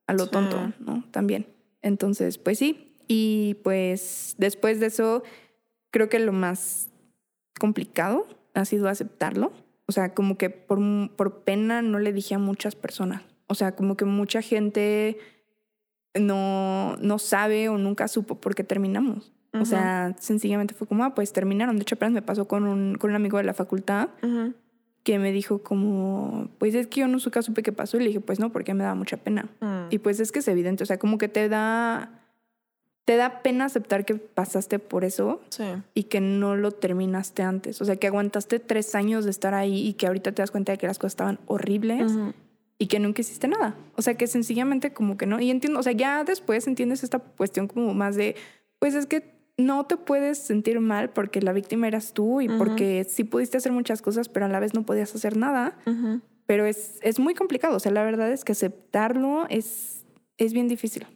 [0.06, 0.30] a lo Sí.
[0.30, 1.04] tonto, ¿no?
[1.10, 1.46] También.
[1.82, 2.95] Entonces, pues sí.
[3.08, 5.22] Y pues después de eso,
[5.90, 6.88] creo que lo más
[7.58, 9.52] complicado ha sido aceptarlo.
[9.86, 10.80] O sea, como que por,
[11.14, 13.22] por pena no le dije a muchas personas.
[13.46, 15.18] O sea, como que mucha gente
[16.14, 19.32] no, no sabe o nunca supo por qué terminamos.
[19.58, 21.76] O sea, sencillamente fue como, ah, pues terminaron.
[21.76, 24.10] De hecho, apenas me pasó con un, con un amigo de la facultad
[25.02, 27.96] que me dijo como, pues es que yo nunca supe qué pasó.
[27.96, 29.48] Y le dije, pues no, porque me daba mucha pena.
[29.60, 29.86] Mm.
[29.90, 32.25] Y pues es que es evidente, o sea, como que te da,
[33.06, 35.62] te da pena aceptar que pasaste por eso Sí.
[35.94, 37.80] y que no lo terminaste antes.
[37.80, 40.72] O sea, que aguantaste tres años de estar ahí y que ahorita te das cuenta
[40.72, 42.12] de que las cosas estaban horribles
[42.78, 43.74] y que nunca hiciste nada.
[43.94, 45.40] O sea, que sencillamente como que no.
[45.40, 48.34] Y entiendo, o sea, ya después entiendes esta cuestión como más de,
[48.80, 53.06] pues es que no te puedes sentir mal porque la víctima eras tú y porque
[53.08, 55.78] sí pudiste hacer muchas cosas, pero a la vez no podías hacer nada.
[56.44, 57.76] Pero es, es muy complicado.
[57.76, 60.04] O sea, la verdad es que aceptarlo es,
[60.38, 61.06] es bien difícil.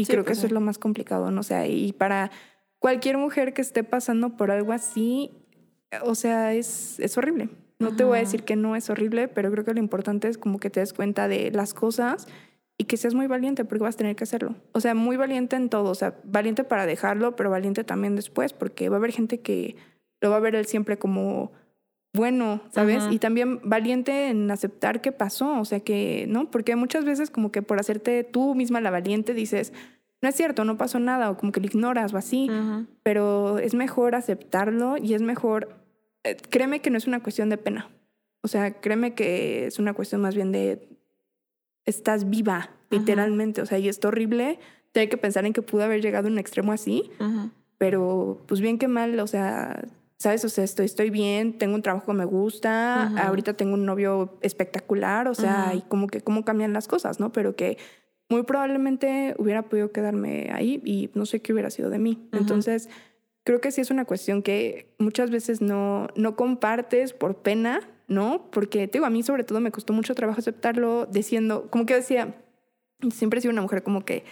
[0.00, 1.40] Y Sí, creo que pues eso es lo más complicado, ¿no?
[1.40, 2.30] O sea, y para
[2.78, 5.30] cualquier mujer que esté pasando por algo así,
[6.02, 7.50] o sea, es, es horrible.
[7.78, 10.38] No te voy a decir que no es horrible, pero creo que lo importante es
[10.38, 12.28] como que te des cuenta de las cosas
[12.78, 14.54] y que seas muy valiente porque vas a tener que hacerlo.
[14.72, 15.90] O sea, muy valiente en todo.
[15.90, 19.76] O sea, valiente para dejarlo, pero valiente también después porque va a haber gente que
[20.20, 21.52] lo va a ver él siempre como
[22.12, 23.04] bueno, ¿sabes?
[23.10, 26.50] Y también valiente en aceptar qué pasó, o sea que, ¿no?
[26.50, 29.72] Porque muchas veces como que por hacerte tú misma la valiente dices,
[30.20, 32.50] no es cierto, no pasó nada, o como que lo ignoras o así,
[33.02, 35.76] pero es mejor aceptarlo y es mejor,
[36.24, 37.90] eh, créeme que no es una cuestión de pena,
[38.42, 40.88] o sea, créeme que es una cuestión más bien de,
[41.84, 44.58] estás viva, literalmente, o sea, y es horrible.
[44.92, 47.10] Tener que pensar en que pudo haber llegado a un extremo así,
[47.78, 49.84] pero pues bien que mal, o sea,
[50.20, 50.44] ¿sabes?
[50.44, 54.38] O sea, estoy, estoy bien, tengo un trabajo que me gusta, ahorita tengo un novio
[54.42, 57.32] espectacular, o sea, y como que cómo cambian las cosas, ¿no?
[57.32, 57.78] Pero que
[58.28, 62.28] muy probablemente hubiera podido quedarme ahí y no sé qué hubiera sido de mí.
[62.32, 62.90] Entonces,
[63.44, 68.50] creo que sí es una cuestión que muchas veces no, no compartes por pena, ¿no?
[68.50, 71.94] Porque, te digo, a mí sobre todo me costó mucho trabajo aceptarlo diciendo, como que
[71.94, 72.34] decía,
[73.10, 74.24] siempre he sido una mujer como que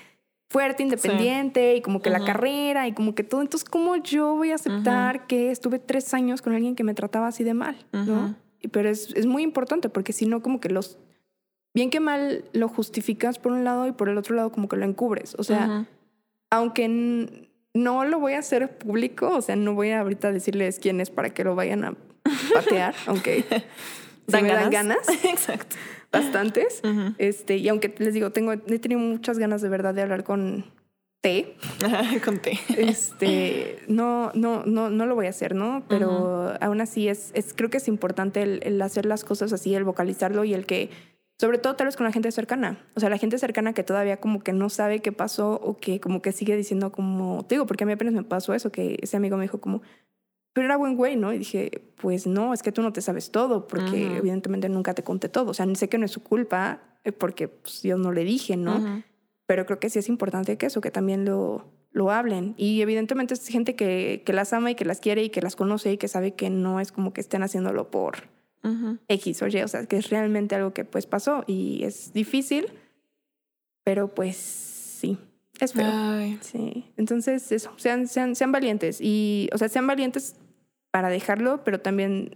[0.50, 3.42] fuerte, independiente y como que la carrera y como que todo.
[3.42, 7.28] Entonces, ¿cómo yo voy a aceptar que estuve tres años con alguien que me trataba
[7.28, 7.76] así de mal?
[7.92, 8.34] ¿no?
[8.72, 10.98] Pero es, es muy importante porque si no, como que los...
[11.74, 14.76] Bien que mal lo justificas por un lado y por el otro lado como que
[14.76, 15.36] lo encubres.
[15.38, 15.86] O sea,
[16.50, 21.00] aunque no lo voy a hacer público, o sea, no voy a ahorita decirles quién
[21.00, 21.94] es para que lo vayan a
[22.54, 23.44] patear, aunque
[24.26, 24.62] ¿Dan me ganas?
[24.62, 25.08] dan ganas.
[25.24, 25.76] Exacto.
[26.12, 26.82] Bastantes.
[27.18, 30.64] este, y aunque les digo, tengo, he tenido muchas ganas de verdad de hablar con
[31.20, 31.56] T.
[32.24, 32.58] Conté.
[32.76, 35.84] Este, no, no, no, no lo voy a hacer, ¿no?
[35.88, 39.74] Pero aún así es, es, creo que es importante el, el hacer las cosas así,
[39.74, 40.90] el vocalizarlo y el que,
[41.40, 42.78] sobre todo tal vez con la gente cercana.
[42.94, 46.00] O sea, la gente cercana que todavía como que no sabe qué pasó o que
[46.00, 48.98] como que sigue diciendo como, te digo, porque a mí apenas me pasó eso, que
[49.02, 49.82] ese amigo me dijo como,
[50.58, 51.32] pero era buen güey, ¿no?
[51.32, 55.04] Y dije, pues no, es que tú no te sabes todo, porque evidentemente nunca te
[55.04, 55.52] conté todo.
[55.52, 58.56] O sea, sé que no es su culpa, eh, porque pues, yo no le dije,
[58.56, 59.04] ¿no?
[59.46, 62.54] Pero creo que sí es importante que eso, que también lo, lo hablen.
[62.56, 65.54] Y evidentemente es gente que, que las ama y que las quiere y que las
[65.54, 68.24] conoce y que sabe que no es como que estén haciéndolo por
[68.64, 68.98] Ujú.
[69.06, 72.66] X o Y, o sea, que es realmente algo que pues pasó y es difícil,
[73.84, 75.18] pero pues sí,
[75.60, 75.92] es feo.
[75.92, 76.36] Ay.
[76.40, 80.34] Sí, entonces eso, sean, sean, sean valientes y, o sea, sean valientes
[80.98, 82.34] para dejarlo, pero también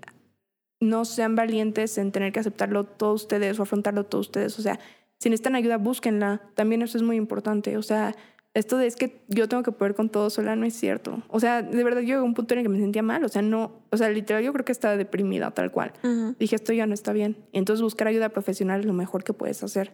[0.81, 4.57] no sean valientes en tener que aceptarlo todos ustedes o afrontarlo todos ustedes.
[4.57, 4.79] O sea,
[5.19, 6.43] si necesitan ayuda, búsquenla.
[6.55, 7.77] También eso es muy importante.
[7.77, 8.15] O sea,
[8.55, 11.25] esto de es que yo tengo que poder con todo sola no es cierto.
[11.27, 13.25] O sea, de verdad yo llegué a un punto en el que me sentía mal.
[13.25, 15.93] O sea, no, o sea, literal yo creo que estaba deprimida tal cual.
[16.39, 17.39] Dije, esto ya no está bien.
[17.51, 19.93] Y entonces buscar ayuda profesional es lo mejor que puedes hacer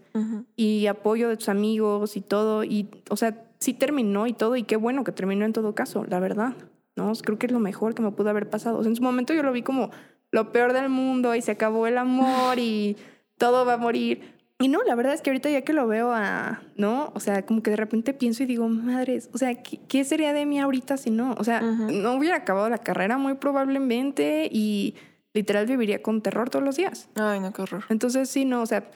[0.56, 2.64] y apoyo de tus amigos y todo.
[2.64, 6.04] Y, o sea, sí terminó y todo, y qué bueno que terminó en todo caso,
[6.04, 6.52] la verdad.
[6.98, 7.12] ¿No?
[7.14, 8.76] Creo que es lo mejor que me pudo haber pasado.
[8.78, 9.90] O sea, en su momento yo lo vi como
[10.30, 12.96] lo peor del mundo y se acabó el amor y
[13.38, 14.36] todo va a morir.
[14.60, 17.12] Y no, la verdad es que ahorita ya que lo veo a, ¿no?
[17.14, 20.32] O sea, como que de repente pienso y digo, madres, o sea, ¿qué, qué sería
[20.32, 21.36] de mí ahorita si no?
[21.38, 24.96] O sea, no hubiera acabado la carrera muy probablemente y
[25.32, 27.08] literal viviría con terror todos los días.
[27.14, 27.84] Ay, no, qué horror.
[27.88, 28.90] Entonces, sí, no, o sea,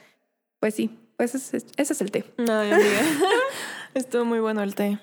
[0.59, 2.24] pues sí, pues ese, es- ese es el té.
[2.38, 3.00] Ay, amiga.
[3.94, 4.98] Estuvo muy bueno el té.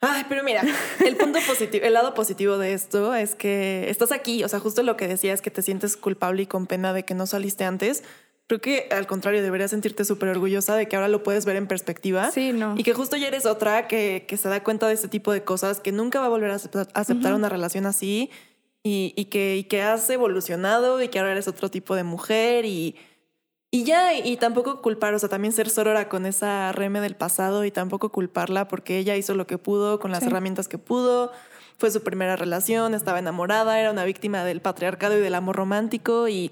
[0.00, 0.62] Ay, pero mira,
[1.04, 4.82] el punto positivo, el lado positivo de esto es que estás aquí, o sea, justo
[4.82, 8.04] lo que decías que te sientes culpable y con pena de que no saliste antes.
[8.46, 11.66] Creo que al contrario, deberías sentirte súper orgullosa de que ahora lo puedes ver en
[11.66, 12.30] perspectiva.
[12.30, 12.74] Sí, no.
[12.78, 15.42] Y que justo ya eres otra que, que se da cuenta de este tipo de
[15.44, 18.30] cosas, que nunca va a volver a aceptar, a aceptar una relación así
[18.82, 22.64] y, y que, y que has evolucionado y que ahora eres otro tipo de mujer
[22.64, 22.96] y,
[23.70, 27.64] y ya, y tampoco culpar, o sea, también ser sorora con esa reme del pasado
[27.64, 30.26] y tampoco culparla porque ella hizo lo que pudo con las Sí.
[30.26, 31.32] herramientas que pudo.
[31.76, 36.26] Fue su primera relación, estaba enamorada, era una víctima del patriarcado y del amor romántico
[36.28, 36.50] y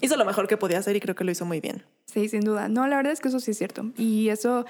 [0.00, 1.84] hizo lo mejor que podía hacer y creo que lo hizo muy bien.
[2.06, 2.68] Sí, sin duda.
[2.68, 3.90] No, la verdad es que eso sí es cierto.
[3.98, 4.64] Y eso,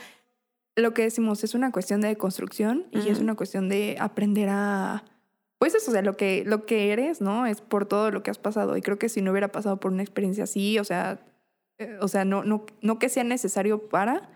[0.76, 5.05] lo que decimos, es una cuestión de construcción y es una cuestión de aprender a...
[5.59, 7.47] Pues eso, o sea, lo que, lo que eres, ¿no?
[7.47, 8.76] Es por todo lo que has pasado.
[8.76, 11.20] Y creo que si no hubiera pasado por una experiencia así, o sea,
[11.79, 14.29] eh, o sea, no, no, no que sea necesario para,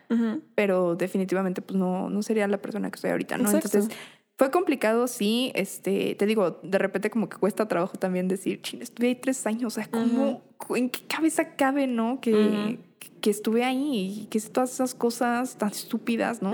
[0.55, 3.45] pero definitivamente pues no, no sería la persona que soy ahorita, ¿no?
[3.45, 3.68] Exacto.
[3.78, 3.99] Entonces,
[4.39, 8.82] fue complicado, sí, este, te digo, de repente como que cuesta trabajo también decir, ching,
[8.82, 10.43] estuve ahí tres años, o sea, ¿cómo,
[10.74, 12.20] en qué cabeza cabe, no?
[12.20, 12.82] Que, Ujú.
[12.99, 16.53] que, que estuve ahí y que hice todas esas cosas tan estúpidas, ¿no?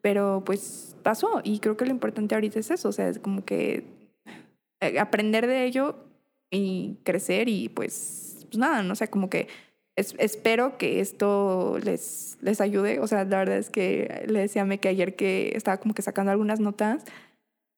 [0.00, 3.44] Pero pues pasó y creo que lo importante ahorita es eso, o sea, es como
[3.44, 3.84] que
[4.80, 5.96] eh, aprender de ello
[6.50, 8.92] y crecer y pues, pues nada, ¿no?
[8.92, 9.48] O sea, como que
[9.96, 13.00] es- espero que esto les, les ayude.
[13.00, 15.94] O sea, la verdad es que le decía a Me que ayer que estaba como
[15.94, 17.04] que sacando algunas notas,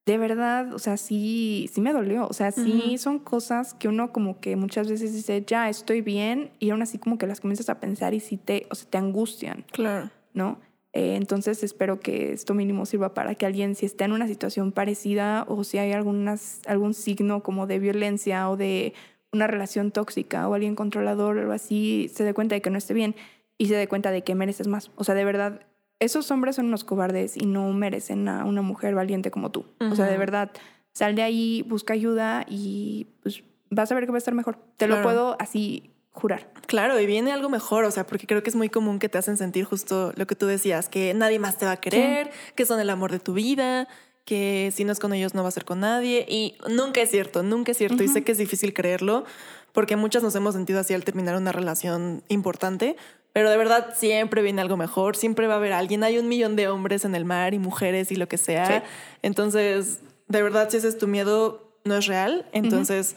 [0.05, 2.27] de verdad, o sea, sí, sí me dolió.
[2.27, 2.97] O sea, sí Ujú.
[2.97, 6.97] son cosas que uno como que muchas veces dice, ya estoy bien, y aún así
[6.97, 9.65] como que las comienzas a pensar y sí te, o sea, te angustian.
[9.71, 10.09] Claro.
[10.33, 10.59] ¿no?
[10.93, 14.71] Eh, entonces espero que esto mínimo sirva para que alguien, si está en una situación
[14.71, 18.93] parecida o si hay algunas, algún signo como de violencia o de
[19.31, 22.93] una relación tóxica o alguien controlador o así, se dé cuenta de que no esté
[22.93, 23.15] bien
[23.57, 24.91] y se dé cuenta de que mereces más.
[24.95, 25.61] O sea, de verdad,
[25.99, 29.65] esos hombres son unos cobardes y no merecen a una mujer valiente como tú.
[29.79, 30.51] O sea, de verdad,
[30.93, 34.57] sal de ahí, busca ayuda y pues vas a ver que va a estar mejor.
[34.77, 36.51] Te lo puedo así jurar.
[36.65, 39.17] Claro, y viene algo mejor, o sea, porque creo que es muy común que te
[39.17, 42.65] hacen sentir justo lo que tú decías, que nadie más te va a querer, que
[42.65, 43.87] son el amor de tu vida,
[44.27, 46.25] que si no es con ellos no va a ser con nadie.
[46.27, 48.03] Y nunca es cierto, nunca es cierto.
[48.03, 49.23] Y sé que es difícil creerlo,
[49.71, 52.97] porque muchas nos hemos sentido así al terminar una relación importante.
[53.31, 56.03] Pero de verdad siempre viene algo mejor, siempre va a haber alguien.
[56.03, 58.67] Hay un millón de hombres en el mar y mujeres y lo que sea.
[58.67, 58.87] Sí.
[59.21, 62.45] Entonces, de verdad, si ese es tu miedo, no es real.
[62.51, 63.15] Entonces,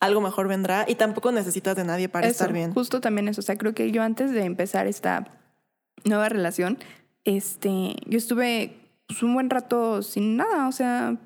[0.00, 2.74] algo mejor vendrá y tampoco necesitas de nadie para Eso, estar bien.
[2.74, 3.42] Justo también eso.
[3.42, 5.28] O sea, creo que yo antes de empezar esta
[6.02, 6.78] nueva relación,
[7.22, 11.16] este, yo estuve pues, un buen rato sin nada, o sea,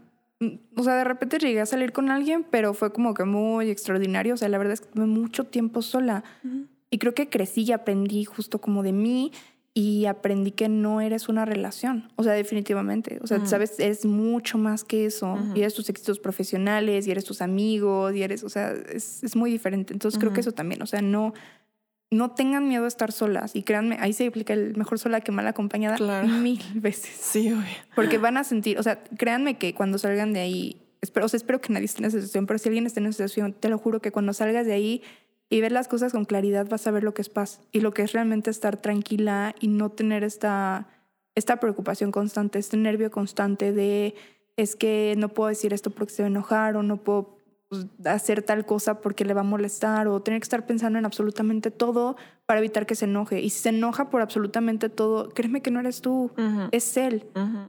[0.41, 3.68] mm, o sea, de repente llegué a salir con alguien, pero fue como que muy
[3.68, 6.24] extraordinario, o sea, la verdad es que tuve mucho tiempo sola.
[6.91, 9.33] Y creo que crecí y aprendí justo como de mí
[9.74, 14.59] y aprendí que no eres una relación, o sea, definitivamente, o sea, sabes, es mucho
[14.59, 18.51] más que eso, y eres tus éxitos profesionales, y eres tus amigos, y eres, o
[18.51, 21.33] sea, es, es muy diferente, entonces creo que eso también, o sea, no,
[22.12, 25.32] no tengan miedo a estar solas, y créanme, ahí se aplica el mejor sola que
[25.32, 27.16] mal acompañada mil veces.
[27.18, 27.64] Sí, obvio.
[27.94, 31.38] Porque van a sentir, o sea, créanme que cuando salgan de ahí, espero, o sea,
[31.38, 33.70] espero que nadie esté en esa situación, pero si alguien está en esa situación, te
[33.70, 35.02] lo juro que cuando salgas de ahí
[35.48, 37.94] y ver las cosas con claridad, vas a ver lo que es paz y lo
[37.94, 40.88] que es realmente estar tranquila y no tener esta,
[41.34, 44.14] esta preocupación constante, este nervio constante de
[44.58, 47.41] es que no puedo decir esto porque se va a enojar o no puedo
[47.72, 51.06] pues, hacer tal cosa porque le va a molestar o tener que estar pensando en
[51.06, 53.40] absolutamente todo para evitar que se enoje.
[53.40, 56.30] Y si se enoja por absolutamente todo, créeme que no eres tú,
[56.70, 57.24] es él.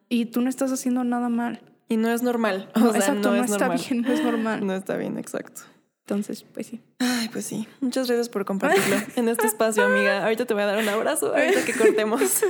[0.09, 1.61] Y tú no estás haciendo nada mal.
[1.87, 2.69] Y no es normal.
[2.75, 4.59] exacto, no, está bien, no es normal.
[4.65, 5.61] No está bien, exacto.
[6.05, 6.81] Entonces, pues sí.
[6.99, 7.65] Ay, pues sí.
[7.79, 10.23] Muchas gracias por compartirlo en este espacio, amiga.
[10.23, 12.41] Ahorita te voy a dar un abrazo, ahorita que cortemos.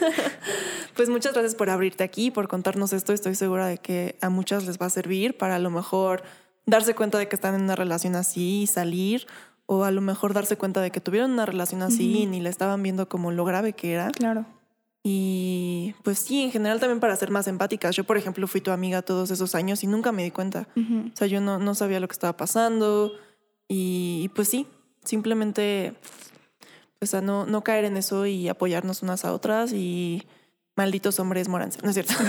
[0.95, 3.13] pues muchas gracias por abrirte aquí, por contarnos esto.
[3.13, 6.23] Estoy segura de que a muchas les va a servir para a lo mejor
[6.65, 9.27] darse cuenta de que están en una relación así y salir,
[9.65, 12.49] o a lo mejor darse cuenta de que tuvieron una relación así y ni la
[12.49, 14.11] estaban viendo como lo grave que era.
[14.11, 14.45] Claro.
[15.03, 17.95] Y pues sí, en general también para ser más empáticas.
[17.95, 20.67] Yo, por ejemplo, fui tu amiga todos esos años y nunca me di cuenta.
[20.77, 23.11] O sea, yo no, no sabía lo que estaba pasando
[23.67, 24.67] y, pues sí,
[25.03, 25.93] simplemente
[26.99, 30.23] pues a no, no caer en eso y apoyarnos unas a otras y
[30.77, 32.13] malditos hombres moranse, ¿no es cierto?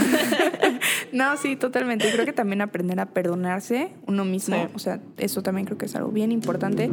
[1.15, 2.11] no, sí, totalmente.
[2.11, 5.95] Creo que también aprender a perdonarse uno mismo, o sea, eso también creo que es
[5.95, 6.91] algo bien importante.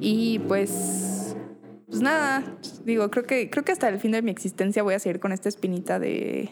[0.00, 1.36] Y pues,
[1.86, 2.44] pues nada,
[2.84, 5.32] digo, creo que, creo que hasta el fin de mi existencia voy a seguir con
[5.32, 6.50] esta espinita de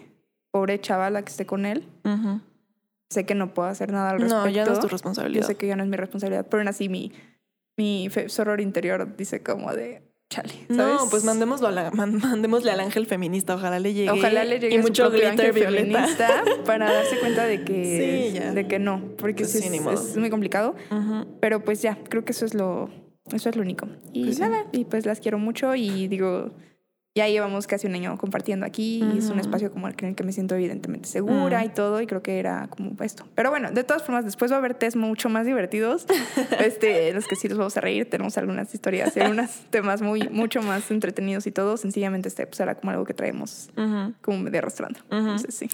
[0.50, 1.88] pobre chavala que esté con él.
[3.08, 4.44] Sé que no puedo hacer nada al respecto.
[4.44, 5.42] No, ya no es tu responsabilidad.
[5.42, 7.12] Yo sé que ya no es mi responsabilidad, pero aún así mi,
[7.76, 10.02] mi soror interior dice como de
[10.32, 10.54] chale.
[10.74, 11.00] ¿sabes?
[11.00, 14.10] No, pues mandémoslo a la, mandémosle al ángel feminista, ojalá le llegue.
[14.10, 19.02] Ojalá le llegue y mucho glitter feminista para darse cuenta de que, de que no,
[19.18, 20.74] porque pues es, muy complicado.
[21.40, 22.88] Pero pues ya, creo que eso es lo,
[23.32, 23.86] eso es lo único.
[24.12, 26.52] Y pues nada, y pues las quiero mucho y digo,
[27.14, 30.32] ya llevamos casi un año compartiendo aquí y es un espacio como el que me
[30.32, 33.26] siento evidentemente segura y todo y creo que era como esto.
[33.34, 36.06] Pero bueno, de todas formas, después va a haber test mucho más divertidos,
[36.58, 40.28] este, los que sí los vamos a reír, tenemos algunas historias y algunos temas muy,
[40.30, 43.68] mucho más entretenidos y todo, sencillamente este pues era como algo que traemos
[44.22, 45.00] como medio arrastrando.
[45.10, 45.68] Entonces sí.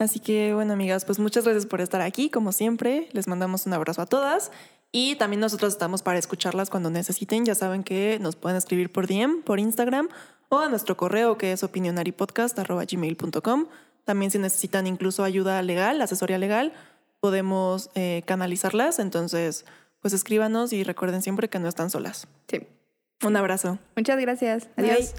[0.00, 3.74] Así que bueno, amigas, pues muchas gracias por estar aquí, como siempre, les mandamos un
[3.74, 4.50] abrazo a todas.
[4.92, 7.44] Y también nosotros estamos para escucharlas cuando necesiten.
[7.44, 10.08] Ya saben que nos pueden escribir por DM, por Instagram
[10.48, 13.66] o a nuestro correo que es opinionaripodcast.gmail.com.
[14.04, 16.72] También si necesitan incluso ayuda legal, asesoría legal,
[17.20, 18.98] podemos eh, canalizarlas.
[18.98, 19.64] Entonces,
[20.00, 22.26] pues escríbanos y recuerden siempre que no están solas.
[22.48, 22.66] Sí.
[23.22, 23.78] Un abrazo.
[23.96, 24.68] Muchas gracias.
[24.76, 25.14] Adiós.